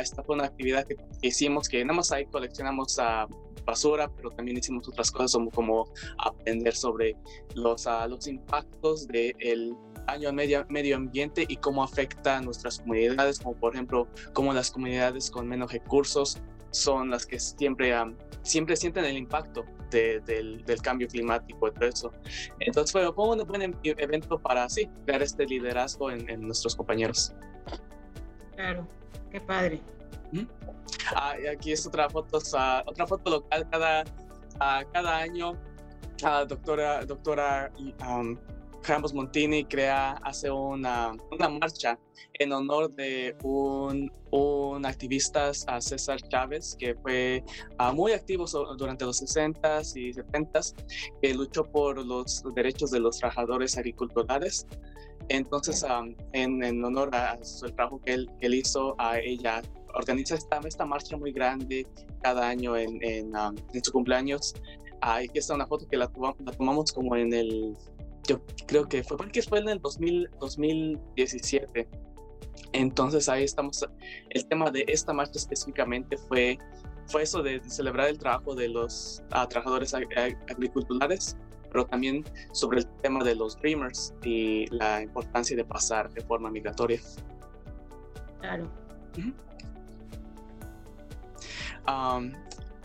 esta 0.00 0.22
fue 0.24 0.34
una 0.34 0.46
actividad 0.46 0.84
que 0.86 0.96
hicimos 1.22 1.68
que 1.68 1.84
nada 1.84 1.96
más 1.96 2.10
ahí 2.12 2.26
coleccionamos 2.26 2.98
a 2.98 3.28
basura, 3.70 4.10
pero 4.16 4.30
también 4.30 4.58
hicimos 4.58 4.86
otras 4.88 5.10
cosas 5.10 5.32
como, 5.32 5.50
como 5.50 5.92
aprender 6.18 6.74
sobre 6.74 7.16
los, 7.54 7.86
uh, 7.86 8.08
los 8.08 8.26
impactos 8.26 9.06
del 9.06 9.76
daño 10.06 10.28
al 10.28 10.34
medio, 10.34 10.66
medio 10.68 10.96
ambiente 10.96 11.44
y 11.48 11.56
cómo 11.56 11.82
afecta 11.82 12.38
a 12.38 12.40
nuestras 12.40 12.78
comunidades, 12.78 13.38
como 13.38 13.56
por 13.56 13.74
ejemplo, 13.74 14.08
cómo 14.32 14.52
las 14.52 14.70
comunidades 14.70 15.30
con 15.30 15.48
menos 15.48 15.72
recursos 15.72 16.38
son 16.70 17.10
las 17.10 17.26
que 17.26 17.38
siempre, 17.38 17.92
siempre 18.42 18.76
sienten 18.76 19.04
el 19.04 19.16
impacto 19.16 19.64
del, 19.90 20.64
del, 20.64 20.82
cambio 20.82 21.08
climático 21.08 21.68
y 21.68 21.72
todo 21.72 21.88
eso. 21.88 22.12
Entonces 22.60 22.92
fue, 22.92 23.08
un 23.08 23.46
buen 23.46 23.76
evento 23.84 24.38
para 24.38 24.68
sí, 24.68 24.88
crear 25.04 25.22
este 25.22 25.46
liderazgo 25.46 26.10
en, 26.10 26.28
en 26.30 26.42
nuestros 26.42 26.76
compañeros. 26.76 27.34
Claro, 28.54 28.86
qué 29.30 29.40
padre. 29.40 29.80
Ah, 31.14 31.34
aquí 31.52 31.72
es 31.72 31.86
otra 31.86 32.08
foto, 32.08 32.38
otra 32.38 33.06
foto 33.06 33.30
local 33.30 33.68
cada, 33.70 34.04
cada 34.92 35.16
año. 35.16 35.58
doctora, 36.48 37.04
doctora 37.04 37.72
um, 38.06 38.36
Ramos 38.82 39.12
Montini 39.12 39.64
crea, 39.64 40.12
hace 40.24 40.50
una, 40.50 41.12
una 41.30 41.48
marcha 41.48 41.98
en 42.34 42.52
honor 42.52 42.90
de 42.94 43.36
un, 43.42 44.10
un 44.30 44.86
activista, 44.86 45.52
César 45.52 46.20
Chávez, 46.28 46.76
que 46.78 46.94
fue 46.94 47.44
ah, 47.78 47.92
muy 47.92 48.12
activo 48.12 48.46
durante 48.78 49.04
los 49.04 49.22
60s 49.22 49.96
y 49.96 50.12
70s, 50.12 50.74
que 51.20 51.34
luchó 51.34 51.64
por 51.64 52.04
los 52.04 52.42
derechos 52.54 52.90
de 52.90 53.00
los 53.00 53.18
trabajadores 53.18 53.76
agriculturales. 53.76 54.66
Entonces, 55.28 55.84
en, 56.32 56.64
en, 56.64 56.84
honor 56.84 57.14
a 57.14 57.38
su 57.44 57.66
trabajo 57.68 58.00
que 58.00 58.14
él, 58.14 58.30
que 58.40 58.46
él 58.46 58.54
hizo, 58.54 58.96
a 58.98 59.18
ella 59.20 59.62
organiza 59.94 60.34
esta, 60.34 60.60
esta 60.66 60.84
marcha 60.84 61.16
muy 61.16 61.32
grande 61.32 61.86
cada 62.22 62.48
año 62.48 62.76
en, 62.76 63.02
en, 63.02 63.32
en 63.34 63.84
su 63.84 63.92
cumpleaños. 63.92 64.54
Aquí 65.00 65.38
está 65.38 65.54
una 65.54 65.66
foto 65.66 65.88
que 65.88 65.96
la, 65.96 66.10
la, 66.44 66.52
tomamos 66.52 66.92
como 66.92 67.16
en 67.16 67.32
el, 67.32 67.74
yo 68.26 68.40
creo 68.66 68.86
que 68.86 69.02
fue, 69.02 69.16
porque 69.16 69.42
fue 69.42 69.60
en 69.60 69.68
el 69.68 69.80
2000, 69.80 70.30
2017. 70.38 71.88
entonces 72.72 73.28
ahí 73.28 73.44
estamos, 73.44 73.84
el 74.28 74.46
tema 74.46 74.70
de 74.70 74.84
esta 74.88 75.12
marcha 75.12 75.38
específicamente 75.38 76.16
fue, 76.16 76.58
fue 77.06 77.22
eso 77.22 77.42
de, 77.42 77.60
celebrar 77.68 78.08
el 78.08 78.18
trabajo 78.18 78.54
de 78.54 78.68
los 78.68 79.22
trabajadores 79.48 79.94
agriculturales, 79.94 81.36
pero 81.72 81.86
también 81.86 82.24
sobre 82.52 82.80
el 82.80 82.86
tema 83.00 83.24
de 83.24 83.34
los 83.34 83.56
Dreamers 83.56 84.14
y 84.24 84.66
la 84.74 85.02
importancia 85.02 85.56
de 85.56 85.64
pasar 85.64 86.10
de 86.12 86.20
forma 86.20 86.50
migratoria. 86.50 87.00
Claro. 88.40 88.70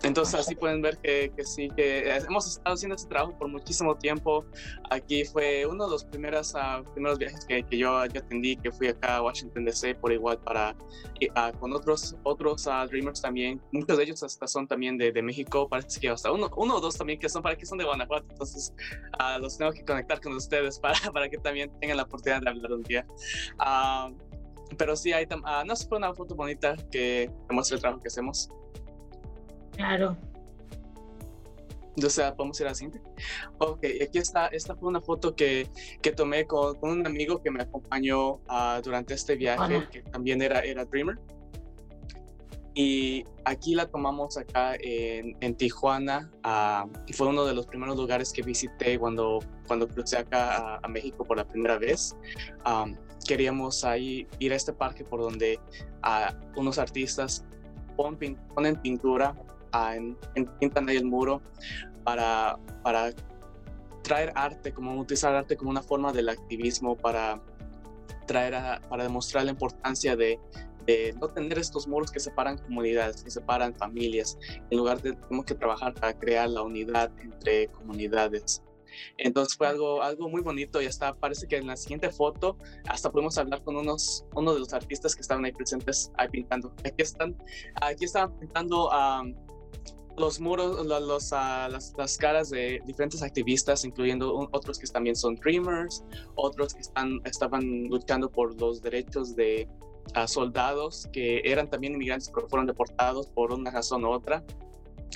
Entonces 0.06 0.36
así 0.36 0.56
pueden 0.56 0.84
ver 0.84 1.00
que, 1.00 1.32
sí, 1.46 1.70
que 1.76 2.16
hemos 2.16 2.48
estado 2.48 2.76
haciendo 2.76 2.96
este 2.96 3.10
trabajo 3.10 3.36
por 3.40 3.48
muchísimo 3.48 3.96
tiempo. 3.96 4.46
Aquí 4.92 5.26
fue 5.26 5.66
uno 5.66 5.86
de 5.86 5.92
los 5.92 6.06
primeros, 6.06 6.54
uh, 6.54 6.84
primeros 6.94 7.18
viajes 7.18 7.44
que, 7.46 7.64
que 7.64 7.78
yo, 7.78 7.98
atendí, 7.98 8.56
que 8.58 8.72
fui 8.72 8.90
acá 8.90 9.18
a 9.18 9.24
Washington 9.24 9.66
DC 9.66 9.96
por 9.96 10.12
igual 10.12 10.38
para, 10.40 10.76
uh, 10.76 11.58
con 11.60 11.74
otros, 11.74 12.16
otros 12.22 12.68
uh, 12.68 12.88
Dreamers 12.88 13.20
también. 13.20 13.60
Muchos 13.72 13.98
de 13.98 14.04
ellos 14.04 14.22
hasta 14.22 14.48
son 14.48 14.68
también 14.68 14.96
de, 14.98 15.12
de, 15.12 15.22
México, 15.24 15.68
parece 15.68 16.00
que 16.00 16.10
hasta 16.10 16.32
uno, 16.32 16.52
uno 16.56 16.76
o 16.76 16.80
dos 16.80 16.96
también 16.98 17.18
que 17.18 17.28
son 17.28 17.42
para 17.42 17.56
que 17.56 17.66
son 17.66 17.80
de 17.80 17.86
Guanajuato. 17.86 18.28
Entonces 18.30 18.74
los 19.40 19.58
tengo 19.58 19.72
que 19.72 19.84
conectar 19.84 20.22
con 20.22 20.34
ustedes 20.34 20.80
para, 20.82 21.00
para 21.12 21.30
que 21.30 21.40
también 21.40 21.72
tengan 21.80 21.98
la 21.98 22.04
oportunidad 22.04 22.42
de 22.42 22.50
hablar 22.50 22.74
un 22.74 22.84
día. 22.84 23.08
pero 24.78 24.96
sí, 24.96 25.14
hay, 25.14 25.26
no 25.66 25.76
sé, 25.76 25.88
fue 25.88 25.98
una 25.98 26.14
foto 26.14 26.36
bonita 26.36 26.76
que 26.92 27.32
demuestra 27.48 27.76
el 27.76 27.82
trabajo 27.82 28.02
que 28.04 28.10
hacemos. 28.10 28.50
Claro. 29.76 30.18
O 32.04 32.10
sea, 32.10 32.36
podemos 32.36 32.60
ir 32.60 32.68
a 32.68 32.70
la 32.70 32.76
siguiente. 32.76 33.02
Ok, 33.60 33.86
aquí 34.04 34.18
está. 34.18 34.48
Esta 34.48 34.76
fue 34.76 34.90
una 34.90 35.02
foto 35.02 35.36
que, 35.36 35.70
que 36.02 36.12
tomé 36.12 36.46
con, 36.46 36.76
con, 36.76 36.92
un 36.92 37.08
amigo 37.08 37.42
que 37.42 37.52
me 37.52 37.64
acompañó 37.64 38.34
uh, 38.34 38.82
durante 38.84 39.14
este 39.14 39.36
viaje, 39.36 39.88
que 39.92 40.02
también 40.04 40.42
era, 40.42 40.60
era 40.60 40.84
Dreamer. 40.84 41.18
Y 42.74 43.24
aquí 43.46 43.74
la 43.74 43.86
tomamos 43.86 44.38
acá 44.38 44.76
en, 44.82 45.38
en 45.40 45.56
Tijuana. 45.56 46.30
Uh, 46.44 46.90
y 47.08 47.14
fue 47.14 47.28
uno 47.28 47.46
de 47.46 47.54
los 47.54 47.66
primeros 47.66 47.96
lugares 47.96 48.34
que 48.34 48.42
visité 48.42 49.00
cuando, 49.00 49.40
cuando 49.66 49.88
crucé 49.88 50.18
acá 50.18 50.58
a, 50.58 50.80
a 50.84 50.88
México 50.90 51.24
por 51.24 51.38
la 51.38 51.48
primera 51.48 51.78
vez. 51.78 52.18
Um, 52.66 52.98
queríamos 53.26 53.86
ahí 53.86 54.28
ir 54.40 54.52
a 54.52 54.58
este 54.58 54.74
parque 54.74 55.06
por 55.06 55.22
donde 55.22 55.58
uh, 56.04 56.60
unos 56.60 56.78
artistas 56.78 57.46
ponen, 57.96 58.36
ponen 58.54 58.80
en, 59.96 60.18
pintan 60.60 60.90
ahí 60.90 60.98
el 60.98 61.06
muro 61.06 61.42
para, 62.04 62.58
para 62.84 63.14
traer 64.04 64.32
arte, 64.36 64.72
como 64.74 65.00
utilizar 65.00 65.36
arte 65.36 65.58
como 65.58 65.72
una 65.72 65.82
forma 65.82 66.12
del 66.12 66.30
activismo 66.30 66.96
para 66.96 67.42
traer 68.28 68.82
para 68.90 69.04
demostrar 69.04 69.46
la 69.46 69.52
importancia 69.52 70.16
de, 70.16 70.40
de, 70.86 71.14
no 71.20 71.28
tener 71.28 71.58
estos 71.60 71.88
muros 71.88 72.12
que 72.12 72.20
separan 72.20 72.58
comunidades, 72.58 73.24
que 73.24 73.32
separan 73.32 73.74
familias, 73.76 74.38
en 74.70 74.78
lugar 74.78 75.02
de 75.02 75.14
tenemos 75.14 75.46
que 75.46 75.56
trabajar 75.56 75.94
para 75.94 76.18
crear 76.18 76.50
la 76.50 76.62
unidad 76.62 77.12
entre 77.22 77.68
comunidades. 77.68 78.64
Entonces 79.18 79.58
fue 79.58 79.68
algo, 79.68 80.02
algo 80.02 80.30
muy 80.30 80.42
bonito 80.42 80.82
y 80.82 80.86
hasta 80.86 81.14
parece 81.14 81.48
que 81.48 81.58
en 81.58 81.68
la 81.68 81.76
siguiente 81.76 82.10
foto 82.10 82.58
hasta 82.88 83.12
podemos 83.12 83.38
hablar 83.38 83.64
con 83.64 83.76
unos, 83.76 84.26
uno 84.36 84.54
de 84.54 84.60
los 84.60 84.74
artistas 84.74 85.16
que 85.16 85.22
estaban 85.22 85.46
ahí 85.46 85.52
presentes 85.52 86.12
ahí 86.18 86.30
pintando. 86.30 86.74
Aquí 86.86 87.02
están, 87.02 87.36
aquí 87.82 88.06
estaban 88.06 88.38
pintando 88.40 88.90
los 90.18 90.40
muros, 90.40 90.86
los, 90.86 91.34
ah, 91.34 91.68
las, 91.70 91.94
las, 91.98 92.18
caras 92.18 92.50
de 92.50 92.82
diferentes 92.86 93.22
activistas, 93.22 93.84
incluyendo 93.86 94.50
otros 94.52 94.80
que 94.80 94.88
también 94.88 95.16
son 95.16 95.36
dreamers, 95.36 96.04
otros 96.36 96.74
que 96.74 96.82
están, 96.82 97.20
estaban 97.26 97.86
luchando 97.86 98.30
por 98.32 98.60
los 98.60 98.82
derechos 98.82 99.36
de 99.36 99.68
uh, 100.16 100.28
soldados 100.28 101.08
que 101.12 101.42
eran 101.44 101.70
también 101.70 101.94
inmigrantes 101.94 102.32
pero 102.34 102.48
fueron 102.48 102.68
deportados 102.68 103.28
por 103.28 103.52
una 103.52 103.72
razón 103.72 104.06
u 104.06 104.10
otra. 104.10 104.44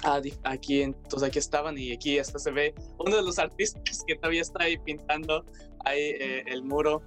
Ah, 0.04 0.22
aquí, 0.44 0.82
entonces 0.82 1.28
aquí 1.28 1.40
estaban 1.40 1.78
y 1.78 1.92
aquí 1.92 2.20
hasta 2.20 2.40
se 2.40 2.52
ve 2.52 2.74
uno 2.98 3.18
de 3.18 3.22
los 3.22 3.38
artistas 3.38 4.04
que 4.08 4.16
todavía 4.16 4.42
está 4.42 4.64
ahí 4.64 4.78
pintando 4.78 5.44
ahí 5.86 6.16
eh, 6.20 6.44
el 6.48 6.64
muro. 6.64 7.02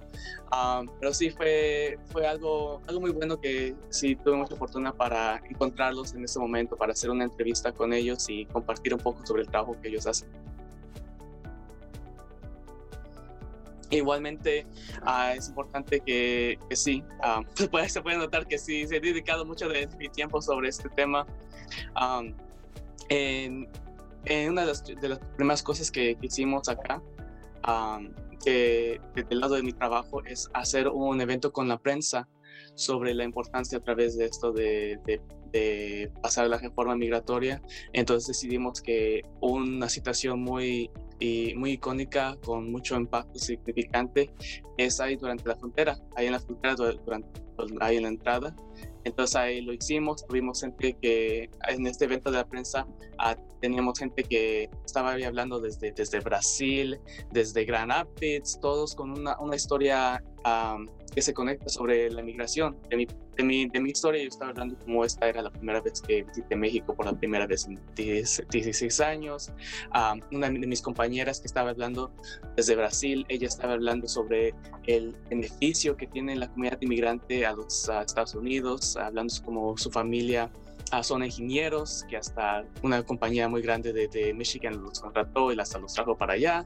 pero 0.99 1.13
sí 1.13 1.29
fue, 1.31 1.97
fue 2.11 2.27
algo, 2.27 2.81
algo 2.87 3.01
muy 3.01 3.11
bueno 3.11 3.39
que 3.39 3.75
sí 3.89 4.15
tuve 4.15 4.35
mucha 4.35 4.55
fortuna 4.55 4.93
para 4.93 5.41
encontrarlos 5.49 6.13
en 6.13 6.23
ese 6.23 6.39
momento, 6.39 6.75
para 6.75 6.93
hacer 6.93 7.09
una 7.09 7.23
entrevista 7.23 7.71
con 7.71 7.93
ellos 7.93 8.29
y 8.29 8.45
compartir 8.45 8.93
un 8.93 8.99
poco 8.99 9.25
sobre 9.25 9.41
el 9.41 9.47
trabajo 9.47 9.75
que 9.81 9.89
ellos 9.89 10.05
hacen. 10.05 10.29
Igualmente, 13.89 14.65
ah, 15.03 15.35
es 15.35 15.49
importante 15.49 15.99
que, 15.99 16.57
que 16.67 16.75
sí, 16.75 17.03
se, 17.53 17.67
puede, 17.67 17.89
se, 17.89 18.01
puede, 18.01 18.17
notar 18.17 18.47
que 18.47 18.57
sí, 18.57 18.87
se 18.87 18.97
he 18.97 18.99
dedicado 18.99 19.45
mucho 19.45 19.67
de 19.69 19.87
mi 19.97 20.09
tiempo 20.09 20.41
sobre 20.41 20.69
este 20.69 20.89
tema. 20.89 21.27
En, 23.09 23.67
una 24.49 24.61
de 24.61 24.67
las, 24.67 24.83
de 24.83 25.09
las, 25.09 25.19
primeras 25.35 25.63
cosas 25.63 25.91
que, 25.91 26.17
hicimos 26.21 26.69
acá, 26.69 27.01
que 28.43 28.99
desde 29.15 29.29
el 29.29 29.39
lado 29.39 29.55
de 29.55 29.63
mi 29.63 29.73
trabajo, 29.73 30.23
es 30.25 30.49
hacer 30.53 30.87
un 30.87 31.21
evento 31.21 31.51
con 31.51 31.67
la 31.67 31.77
prensa 31.77 32.27
sobre 32.75 33.13
la 33.13 33.23
importancia 33.23 33.77
a 33.77 33.81
través 33.81 34.17
de 34.17 34.25
esto 34.25 34.51
de, 34.51 34.99
de, 35.05 35.21
de 35.51 36.11
pasar 36.21 36.47
la 36.47 36.57
reforma 36.57 36.95
migratoria. 36.95 37.61
Entonces 37.93 38.27
decidimos 38.27 38.81
que 38.81 39.21
una 39.41 39.89
situación 39.89 40.41
muy 40.41 40.89
y 41.23 41.53
muy 41.55 41.71
icónica 41.73 42.37
con 42.43 42.69
mucho 42.71 42.95
impacto 42.97 43.39
significante 43.39 44.33
es 44.77 44.99
ahí 44.99 45.15
durante 45.15 45.47
la 45.47 45.55
frontera, 45.55 45.97
ahí 46.15 46.25
en 46.25 46.33
la 46.33 46.39
frontera, 46.39 46.75
durante, 46.75 47.41
ahí 47.79 47.97
en 47.97 48.03
la 48.03 48.09
entrada. 48.09 48.55
Entonces 49.05 49.35
ahí 49.35 49.61
lo 49.61 49.73
hicimos, 49.73 50.25
tuvimos 50.25 50.61
gente 50.61 50.95
que 51.01 51.49
en 51.67 51.87
este 51.87 52.05
evento 52.05 52.31
de 52.31 52.37
la 52.37 52.47
prensa 52.47 52.87
ah, 53.19 53.35
teníamos 53.61 53.99
gente 53.99 54.23
que 54.23 54.69
estaba 54.85 55.13
ahí 55.13 55.23
hablando 55.23 55.59
desde, 55.59 55.91
desde 55.91 56.19
Brasil, 56.19 56.99
desde 57.31 57.65
Grand 57.65 57.91
Rapids, 57.91 58.59
todos 58.61 58.95
con 58.95 59.11
una, 59.11 59.39
una 59.39 59.55
historia 59.55 60.23
que 61.13 61.21
se 61.21 61.33
conecta 61.33 61.69
sobre 61.69 62.09
la 62.09 62.21
migración. 62.23 62.77
De 62.89 62.97
mi, 62.97 63.07
de, 63.37 63.43
mi, 63.43 63.67
de 63.67 63.79
mi 63.79 63.91
historia 63.91 64.21
yo 64.21 64.29
estaba 64.29 64.51
hablando 64.51 64.77
como 64.79 65.05
esta 65.05 65.27
era 65.29 65.41
la 65.41 65.51
primera 65.51 65.79
vez 65.79 66.01
que 66.01 66.23
visité 66.23 66.55
México 66.55 66.95
por 66.95 67.05
la 67.05 67.13
primera 67.13 67.45
vez 67.45 67.67
en 67.67 67.79
16 67.95 68.99
años. 69.01 69.51
una 70.31 70.49
de 70.49 70.67
mis 70.67 70.81
compañeras 70.81 71.39
que 71.39 71.47
estaba 71.47 71.69
hablando 71.69 72.11
desde 72.55 72.75
Brasil, 72.75 73.25
ella 73.29 73.47
estaba 73.47 73.73
hablando 73.73 74.07
sobre 74.07 74.53
el 74.87 75.15
beneficio 75.29 75.95
que 75.95 76.07
tiene 76.07 76.35
la 76.35 76.47
comunidad 76.49 76.81
inmigrante 76.81 77.45
a 77.45 77.53
los 77.53 77.89
Estados 77.89 78.35
Unidos, 78.35 78.97
hablando 78.97 79.33
como 79.43 79.77
su 79.77 79.91
familia 79.91 80.49
son 81.01 81.23
ingenieros 81.23 82.05
que 82.07 82.17
hasta 82.17 82.65
una 82.83 83.01
compañía 83.01 83.49
muy 83.49 83.63
grande 83.63 83.93
de, 83.93 84.07
de 84.09 84.33
Michigan 84.33 84.83
los 84.83 84.99
contrató 84.99 85.51
y 85.51 85.59
hasta 85.59 85.79
los 85.79 85.93
trajo 85.93 86.15
para 86.15 86.33
allá. 86.33 86.65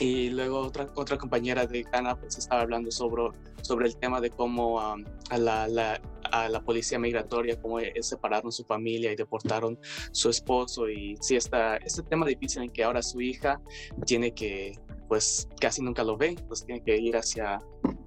Y 0.00 0.30
luego 0.30 0.60
otra, 0.60 0.88
otra 0.94 1.18
compañera 1.18 1.66
de 1.66 1.82
Ghana 1.82 2.18
pues 2.18 2.38
estaba 2.38 2.62
hablando 2.62 2.90
sobre, 2.90 3.28
sobre 3.60 3.86
el 3.86 3.96
tema 3.96 4.18
de 4.18 4.30
cómo 4.30 4.80
a, 4.80 4.96
la, 5.36 5.68
la, 5.68 6.00
a 6.32 6.48
la 6.48 6.62
policía 6.62 6.98
migratoria, 6.98 7.60
cómo 7.60 7.78
separaron 8.00 8.50
su 8.50 8.64
familia 8.64 9.12
y 9.12 9.16
deportaron 9.16 9.78
su 10.12 10.30
esposo. 10.30 10.88
Y 10.88 11.16
sí, 11.20 11.36
está 11.36 11.76
este 11.76 12.02
tema 12.02 12.24
difícil 12.24 12.62
en 12.62 12.70
que 12.70 12.82
ahora 12.82 13.02
su 13.02 13.20
hija 13.20 13.60
tiene 14.06 14.32
que, 14.32 14.72
pues 15.06 15.46
casi 15.60 15.82
nunca 15.82 16.02
lo 16.02 16.16
ve, 16.16 16.34
pues 16.48 16.64
tiene 16.64 16.82
que 16.82 16.96
ir 16.96 17.14
hacia, 17.14 17.60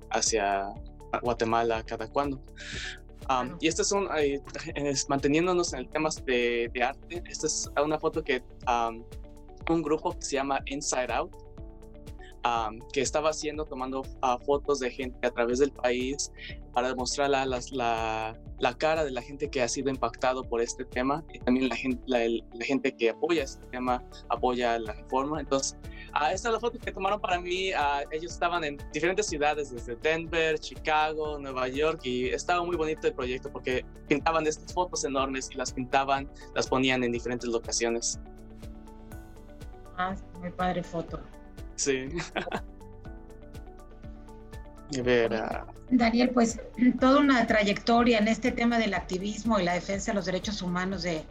hacia 0.09 0.65
Guatemala 1.21 1.83
cada 1.83 2.07
cuando. 2.07 2.41
y 3.59 3.67
esta 3.67 3.83
es, 3.83 3.91
un, 3.91 4.09
es, 4.73 5.07
manteniéndonos 5.09 5.73
en 5.73 5.79
el 5.81 5.89
tema 5.89 6.09
de, 6.25 6.71
de, 6.73 6.83
arte. 6.83 7.23
Esta 7.29 7.45
es 7.45 7.69
una 7.83 7.99
foto 7.99 8.23
que 8.23 8.41
un 9.69 9.81
grupo 9.83 10.11
que 10.17 10.21
se 10.23 10.35
llama 10.37 10.59
Inside 10.65 11.13
Out 11.13 11.42
que 12.91 13.01
estaba 13.01 13.29
haciendo, 13.29 13.65
tomando 13.65 14.03
ah, 14.21 14.37
fotos 14.45 14.79
de 14.79 14.91
gente 14.91 15.25
a 15.25 15.31
través 15.31 15.59
del 15.59 15.71
país 15.71 16.31
para 16.73 16.89
demostrar 16.89 17.29
la, 17.29 17.45
la, 17.45 18.37
la, 18.59 18.77
cara 18.77 19.05
de 19.05 19.11
la 19.11 19.21
gente 19.21 19.49
que 19.49 19.61
ha 19.61 19.67
sido 19.67 19.89
impactado 19.89 20.43
por 20.43 20.59
este 20.59 20.83
tema 20.83 21.23
y 21.31 21.39
también 21.39 21.69
la 21.69 21.75
gente, 21.75 22.03
la, 22.05 22.65
gente 22.65 22.95
que 22.95 23.11
apoya 23.11 23.43
este 23.43 23.65
tema, 23.67 24.03
apoya 24.29 24.77
la 24.77 24.93
reforma. 24.93 25.39
Entonces, 25.39 25.77
uh, 26.13 26.33
esta 26.33 26.49
es 26.49 26.53
la 26.53 26.59
foto 26.59 26.77
que 26.79 26.91
tomaron 26.91 27.21
para 27.21 27.39
mí. 27.39 27.71
Uh, 27.71 28.07
ellos 28.11 28.33
estaban 28.33 28.63
en 28.63 28.77
diferentes 28.91 29.27
ciudades, 29.27 29.71
desde 29.71 29.95
Denver, 29.95 30.59
Chicago, 30.59 31.39
Nueva 31.39 31.69
York, 31.69 32.01
y 32.03 32.29
estaba 32.29 32.63
muy 32.65 32.75
bonito 32.75 33.07
el 33.07 33.13
proyecto 33.13 33.51
porque 33.51 33.85
pintaban 34.07 34.45
estas 34.47 34.73
fotos 34.73 35.05
enormes 35.05 35.49
y 35.51 35.55
las 35.55 35.71
pintaban, 35.71 36.29
las 36.55 36.67
ponían 36.67 37.03
en 37.03 37.11
diferentes 37.11 37.49
locaciones. 37.49 38.19
Ah, 39.97 40.15
muy 40.41 40.49
padre 40.49 40.83
foto. 40.83 41.21
Sí. 41.75 42.09
y 44.91 45.01
ver, 45.01 45.41
Daniel, 45.89 46.29
pues 46.31 46.59
toda 46.99 47.19
una 47.19 47.47
trayectoria 47.47 48.19
en 48.19 48.27
este 48.27 48.51
tema 48.51 48.77
del 48.77 48.93
activismo 48.93 49.59
y 49.59 49.63
la 49.63 49.73
defensa 49.73 50.11
de 50.11 50.15
los 50.15 50.25
derechos 50.25 50.61
humanos 50.61 51.03
de, 51.03 51.23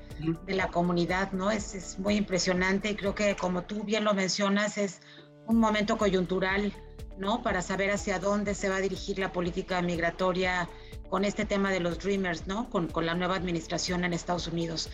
de 0.46 0.54
la 0.54 0.68
comunidad, 0.68 1.32
¿no? 1.32 1.50
Es, 1.50 1.74
es, 1.74 1.98
muy 1.98 2.16
impresionante 2.16 2.90
y 2.90 2.96
creo 2.96 3.14
que 3.14 3.36
como 3.36 3.62
tú 3.62 3.84
bien 3.84 4.04
lo 4.04 4.14
mencionas, 4.14 4.78
es 4.78 5.00
un 5.46 5.58
momento 5.58 5.96
coyuntural 5.96 6.72
¿no? 7.18 7.42
Para 7.42 7.62
saber 7.62 7.90
hacia 7.90 8.18
dónde 8.18 8.54
se 8.54 8.68
va 8.68 8.76
a 8.76 8.80
dirigir 8.80 9.18
la 9.18 9.32
política 9.32 9.80
migratoria 9.82 10.68
con 11.08 11.24
este 11.24 11.44
tema 11.44 11.70
de 11.70 11.80
los 11.80 11.98
Dreamers, 11.98 12.46
¿no? 12.46 12.70
Con, 12.70 12.88
con 12.88 13.06
la 13.06 13.14
nueva 13.14 13.36
administración 13.36 14.04
en 14.04 14.12
Estados 14.12 14.46
Unidos. 14.46 14.90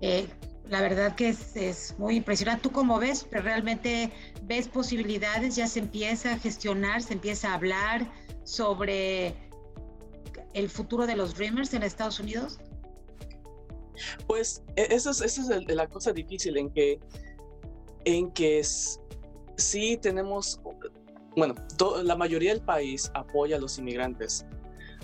Eh, 0.00 0.28
la 0.70 0.80
verdad 0.80 1.16
que 1.16 1.30
es, 1.30 1.56
es, 1.56 1.94
muy 1.98 2.16
impresionante. 2.16 2.62
¿Tú 2.62 2.70
cómo 2.70 2.98
ves? 2.98 3.26
¿Realmente 3.30 4.12
ves 4.44 4.68
posibilidades? 4.68 5.56
¿Ya 5.56 5.66
se 5.66 5.80
empieza 5.80 6.32
a 6.32 6.38
gestionar, 6.38 7.02
se 7.02 7.14
empieza 7.14 7.50
a 7.50 7.54
hablar 7.54 8.10
sobre 8.44 9.34
el 10.54 10.70
futuro 10.70 11.06
de 11.06 11.16
los 11.16 11.34
Dreamers 11.34 11.74
en 11.74 11.82
Estados 11.82 12.20
Unidos? 12.20 12.58
Pues 14.26 14.62
e, 14.76 14.86
esa 14.94 15.10
es, 15.10 15.20
esa 15.20 15.56
es 15.56 15.74
la 15.74 15.88
cosa 15.88 16.12
difícil 16.12 16.56
en 16.56 16.70
que, 16.70 17.00
en 18.04 18.30
que 18.30 18.60
es, 18.60 19.00
sí 19.56 19.98
tenemos, 20.00 20.60
bueno, 21.36 21.54
la 22.02 22.16
mayoría 22.16 22.52
del 22.52 22.62
país 22.62 23.10
apoya 23.14 23.56
a 23.56 23.58
los 23.58 23.78
inmigrantes, 23.78 24.46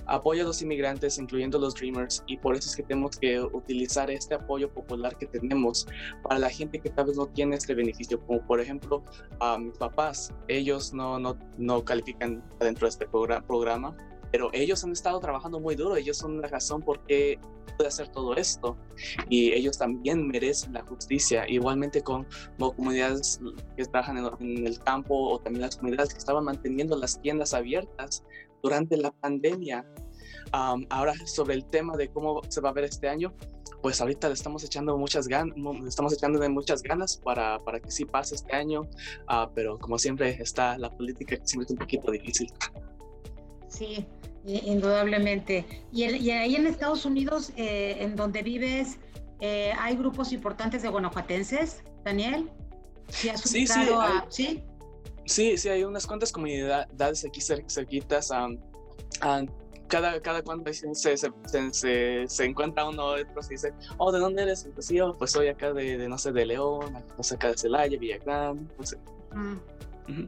apoya 0.07 0.43
a 0.43 0.47
los 0.47 0.63
inmigrantes, 0.63 1.19
incluyendo 1.19 1.59
los 1.59 1.75
Dreamers, 1.75 2.23
y 2.27 2.37
por 2.37 2.57
eso 2.57 2.69
es 2.69 2.77
que 2.77 2.83
tenemos 2.83 3.17
que 3.19 3.41
utilizar 3.41 4.11
este 4.11 4.35
apoyo 4.35 4.71
popular 4.73 5.17
que 5.17 5.27
tenemos 5.27 5.87
para 6.23 6.39
la 6.39 6.51
gente 6.51 6.79
que 6.79 6.91
tal 6.91 7.07
vez 7.07 7.17
no 7.17 7.27
tiene 7.27 7.57
este 7.57 7.75
beneficio, 7.75 8.21
como 8.27 8.45
por 8.47 8.61
ejemplo 8.61 9.03
a 9.41 9.59
mis 9.59 9.77
papás, 9.77 10.33
ellos 10.49 10.93
no, 10.93 11.19
no, 11.19 11.37
no 11.59 11.85
califican 11.85 12.43
dentro 12.61 12.87
de 12.87 12.91
este 12.91 13.07
programa, 13.07 13.97
pero 14.31 14.51
ellos 14.53 14.83
han 14.85 14.93
estado 14.93 15.19
trabajando 15.21 15.61
muy 15.61 15.75
duro, 15.77 15.97
ellos 15.97 16.19
son 16.19 16.41
la 16.41 16.49
razón 16.49 16.83
por 16.83 17.01
qué 17.07 17.39
puede 17.77 17.89
hacer 17.89 18.09
todo 18.09 18.35
esto 18.37 18.77
y 19.29 19.53
ellos 19.53 19.79
también 19.79 20.27
merecen 20.27 20.73
la 20.73 20.83
justicia, 20.83 21.49
igualmente 21.49 22.03
con 22.03 22.27
comunidades 22.59 23.41
que 23.77 23.85
trabajan 23.85 24.19
en, 24.41 24.67
el 24.67 24.79
campo 24.81 25.15
o 25.15 25.39
también 25.39 25.63
las 25.63 25.77
comunidades 25.77 26.13
que 26.13 26.19
estaban 26.19 26.45
manteniendo 26.45 26.97
las 26.97 27.21
tiendas 27.21 27.55
abiertas 27.55 28.25
durante 28.67 28.97
la 28.97 29.13
pandemia. 29.13 29.85
ahora 30.53 31.15
sobre 31.25 31.55
el 31.55 31.65
tema 31.65 31.97
de 31.97 32.09
cómo 32.09 32.43
se 32.49 32.61
va 32.61 32.71
a 32.71 32.73
ver 32.73 32.85
este 32.85 33.09
año, 33.09 33.33
pues 33.81 34.01
ahorita 34.01 34.27
le 34.29 34.35
estamos 34.35 34.65
echando 34.65 34.97
muchas 34.99 35.29
ganas, 35.29 35.55
estamos 35.87 36.13
echando 36.13 36.41
de 36.41 36.49
muchas 36.49 36.83
ganas 36.83 37.17
para, 37.19 37.61
para 37.61 37.79
que 37.79 37.91
sí 37.91 38.05
pase 38.05 38.35
este 38.35 38.57
año, 38.57 38.81
uh, 38.81 39.49
pero 39.55 39.79
como 39.79 39.99
siempre 39.99 40.31
está 40.41 40.77
la 40.79 40.91
política 40.91 41.37
que 41.37 41.47
siempre 41.47 41.67
es 41.67 41.71
un 41.71 41.79
poquito 41.79 42.11
difícil. 42.11 42.53
Sí, 43.69 44.05
indudablemente. 44.45 45.65
Y, 45.93 46.03
ahí 46.05 46.57
en 46.57 46.67
Estados 46.67 47.05
Unidos, 47.05 47.53
eh, 47.57 47.99
en 48.01 48.17
donde 48.17 48.43
vives, 48.43 48.99
eh, 49.41 49.73
¿hay 49.79 49.97
grupos 49.97 50.33
importantes 50.33 50.83
de 50.83 50.89
guanajuatenses, 50.89 51.85
Daniel? 52.05 52.51
¿Sí, 53.09 53.31
sí, 53.37 53.67
sí, 53.67 53.89
¿sí? 54.29 54.63
Sí, 55.27 55.57
sí, 55.57 55.69
hay 55.69 55.85
unas 55.85 56.07
cuantas 56.07 56.33
comunidades 56.33 57.25
aquí 57.25 57.41
cerquitas. 57.41 58.31
cada, 59.89 60.21
cada 60.21 60.43
cuando 60.43 60.73
se, 60.73 61.17
se, 61.17 62.27
se, 62.29 62.45
encuentra 62.45 62.89
uno 62.89 63.05
otro 63.05 63.41
y 63.47 63.49
dice, 63.51 63.73
oh, 63.99 64.11
¿de 64.11 64.19
dónde 64.19 64.43
eres? 64.43 64.69
Pues 64.75 64.89
yo, 64.89 65.15
pues 65.19 65.33
soy 65.33 65.49
acá 65.49 65.73
de, 65.73 66.09
no 66.09 66.19
sé, 66.19 66.33
de 66.33 66.47
León, 66.47 66.93
no 67.17 67.23
sé, 67.23 67.35
acá 67.37 67.49
de 67.49 67.59
Celaya, 67.59 67.99
Villagrán, 67.99 68.69
no 68.79 68.87
sé. 68.87 68.97
Mm. 69.33 70.27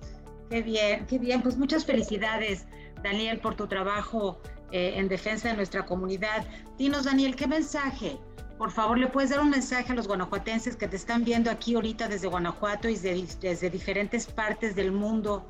Qué 0.50 0.62
bien, 0.62 1.06
qué 1.06 1.18
bien, 1.18 1.42
pues 1.42 1.56
muchas 1.56 1.84
felicidades. 1.84 2.66
Daniel, 3.02 3.38
por 3.40 3.54
tu 3.54 3.66
trabajo 3.66 4.40
eh, 4.70 4.94
en 4.96 5.08
defensa 5.08 5.48
de 5.48 5.54
nuestra 5.54 5.84
comunidad. 5.84 6.46
Dinos, 6.76 7.04
Daniel, 7.04 7.36
¿qué 7.36 7.46
mensaje? 7.46 8.18
Por 8.58 8.72
favor, 8.72 8.98
¿le 8.98 9.06
puedes 9.06 9.30
dar 9.30 9.38
un 9.38 9.50
mensaje 9.50 9.92
a 9.92 9.94
los 9.94 10.08
guanajuatenses 10.08 10.74
que 10.74 10.88
te 10.88 10.96
están 10.96 11.24
viendo 11.24 11.48
aquí 11.48 11.76
ahorita 11.76 12.08
desde 12.08 12.26
Guanajuato 12.26 12.88
y 12.88 12.96
desde, 12.96 13.70
diferentes 13.70 14.26
partes 14.26 14.74
del 14.74 14.90
mundo? 14.90 15.46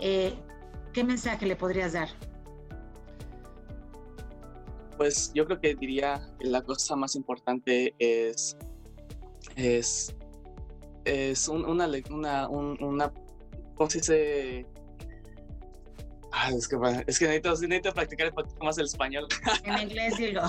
Eh, 0.00 0.34
¿Qué 0.92 1.04
mensaje 1.04 1.46
le 1.46 1.54
podrías 1.54 1.92
dar? 1.92 2.08
Pues 4.96 5.30
yo 5.32 5.46
creo 5.46 5.60
que 5.60 5.76
diría 5.76 6.20
que 6.40 6.48
la 6.48 6.60
cosa 6.62 6.96
más 6.96 7.14
importante 7.14 7.94
es, 8.00 8.56
es, 9.54 10.16
es 11.04 11.46
una, 11.46 11.86
una, 12.10 12.48
una, 12.48 13.12
¿cómo 13.76 13.88
se 13.88 13.98
dice? 13.98 14.66
Ah, 16.30 16.50
es 16.50 16.68
que, 16.68 16.76
es 17.06 17.18
que 17.18 17.26
necesito, 17.26 17.50
necesito, 17.66 17.94
practicar 17.94 18.28
un 18.28 18.34
poquito 18.34 18.64
más 18.64 18.78
el 18.78 18.84
español. 18.84 19.26
En 19.64 19.78
inglés 19.78 20.16
digo. 20.18 20.42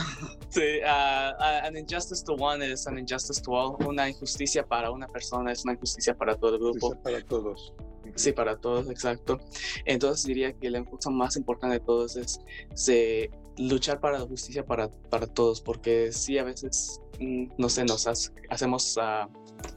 Sí, 0.50 0.80
uh, 0.84 1.66
an 1.66 1.78
injustice 1.78 2.24
to 2.24 2.34
one 2.34 2.66
is 2.66 2.86
an 2.88 2.98
injustice 2.98 3.42
to 3.42 3.52
all. 3.52 3.78
Una 3.86 4.10
injusticia 4.10 4.66
para 4.66 4.92
una 4.92 5.08
persona 5.08 5.52
es 5.52 5.64
una 5.64 5.74
injusticia 5.74 6.14
para 6.16 6.36
todo 6.36 6.56
el 6.56 6.60
grupo. 6.60 6.96
para 7.02 7.22
todos. 7.22 7.74
Sí, 8.16 8.32
para 8.32 8.58
todos, 8.58 8.90
exacto. 8.90 9.40
Entonces 9.86 10.26
diría 10.26 10.54
que 10.54 10.70
la 10.70 10.84
cosa 10.84 11.10
más 11.10 11.38
importante 11.38 11.80
de 11.80 11.86
todos 11.86 12.16
es 12.16 12.40
se, 12.74 13.30
luchar 13.58 14.00
para 14.00 14.20
la 14.20 14.26
justicia 14.26 14.66
para, 14.66 14.90
para 15.10 15.28
todos, 15.28 15.62
porque 15.62 16.12
sí, 16.12 16.38
a 16.38 16.44
veces, 16.44 17.02
mm, 17.20 17.52
no 17.58 17.70
sé, 17.70 17.86
nos 17.86 18.08
hacemos 18.50 18.98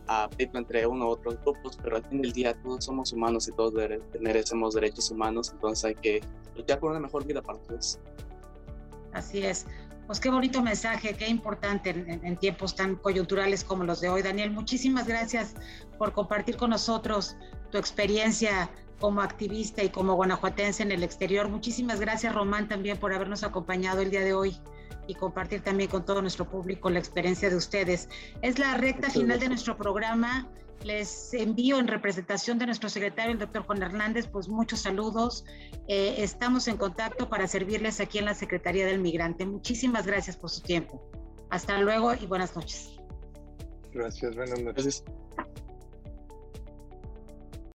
a, 0.06 0.24
a 0.24 0.30
entre 0.38 0.86
uno 0.86 1.06
u 1.06 1.10
otros 1.10 1.38
grupos, 1.42 1.78
pero 1.82 1.96
al 1.96 2.04
fin 2.04 2.22
del 2.22 2.32
día 2.32 2.54
todos 2.62 2.84
somos 2.84 3.12
humanos 3.12 3.48
y 3.48 3.52
todos 3.52 3.74
merecemos 4.20 4.74
derechos 4.74 5.10
humanos, 5.10 5.50
entonces 5.52 5.84
hay 5.84 5.94
que 5.94 6.20
luchar 6.56 6.78
por 6.78 6.90
una 6.90 7.00
mejor 7.00 7.24
vida 7.26 7.42
para 7.42 7.58
todos. 7.60 7.98
Así 9.12 9.44
es. 9.44 9.66
Pues 10.06 10.18
qué 10.18 10.30
bonito 10.30 10.62
mensaje, 10.62 11.14
qué 11.14 11.28
importante 11.28 11.90
en, 11.90 12.36
tiempos 12.36 12.74
tan 12.74 12.96
coyunturales 12.96 13.64
como 13.64 13.84
los 13.84 14.00
de 14.00 14.08
hoy. 14.08 14.22
Daniel, 14.22 14.50
muchísimas 14.50 15.06
gracias 15.06 15.54
por 15.96 16.12
compartir 16.12 16.56
con 16.56 16.70
nosotros 16.70 17.36
tu 17.70 17.78
experiencia 17.78 18.68
como 19.00 19.20
activista 19.22 19.82
y 19.82 19.90
como 19.90 20.14
guanajuatense 20.14 20.82
en 20.82 20.92
el 20.92 21.02
exterior. 21.02 21.48
Muchísimas 21.48 22.00
gracias, 22.00 22.34
Román, 22.34 22.68
también 22.68 22.98
por 22.98 23.14
habernos 23.14 23.42
acompañado 23.42 24.00
el 24.00 24.10
día 24.10 24.20
de 24.20 24.34
hoy 24.34 24.56
y 25.06 25.14
compartir 25.14 25.62
también 25.62 25.90
con 25.90 26.04
todo 26.04 26.20
nuestro 26.20 26.48
público 26.48 26.90
la 26.90 26.98
experiencia 26.98 27.50
de 27.50 27.56
ustedes. 27.56 28.08
Es 28.42 28.58
la 28.58 28.76
recta 28.76 29.10
final 29.10 29.40
de 29.40 29.48
nuestro 29.48 29.76
programa. 29.76 30.48
Les 30.84 31.32
envío 31.34 31.78
en 31.78 31.86
representación 31.86 32.58
de 32.58 32.66
nuestro 32.66 32.88
secretario, 32.88 33.32
el 33.32 33.38
doctor 33.38 33.62
Juan 33.62 33.82
Hernández, 33.82 34.26
pues 34.26 34.48
muchos 34.48 34.80
saludos. 34.80 35.44
Eh, 35.86 36.16
estamos 36.18 36.66
en 36.66 36.76
contacto 36.76 37.28
para 37.28 37.46
servirles 37.46 38.00
aquí 38.00 38.18
en 38.18 38.24
la 38.24 38.34
Secretaría 38.34 38.84
del 38.86 39.00
Migrante. 39.00 39.46
Muchísimas 39.46 40.06
gracias 40.06 40.36
por 40.36 40.50
su 40.50 40.60
tiempo. 40.60 41.00
Hasta 41.50 41.78
luego 41.78 42.14
y 42.14 42.26
buenas 42.26 42.56
noches. 42.56 42.96
Gracias, 43.92 44.34
buenas 44.34 44.60
noches. 44.60 45.04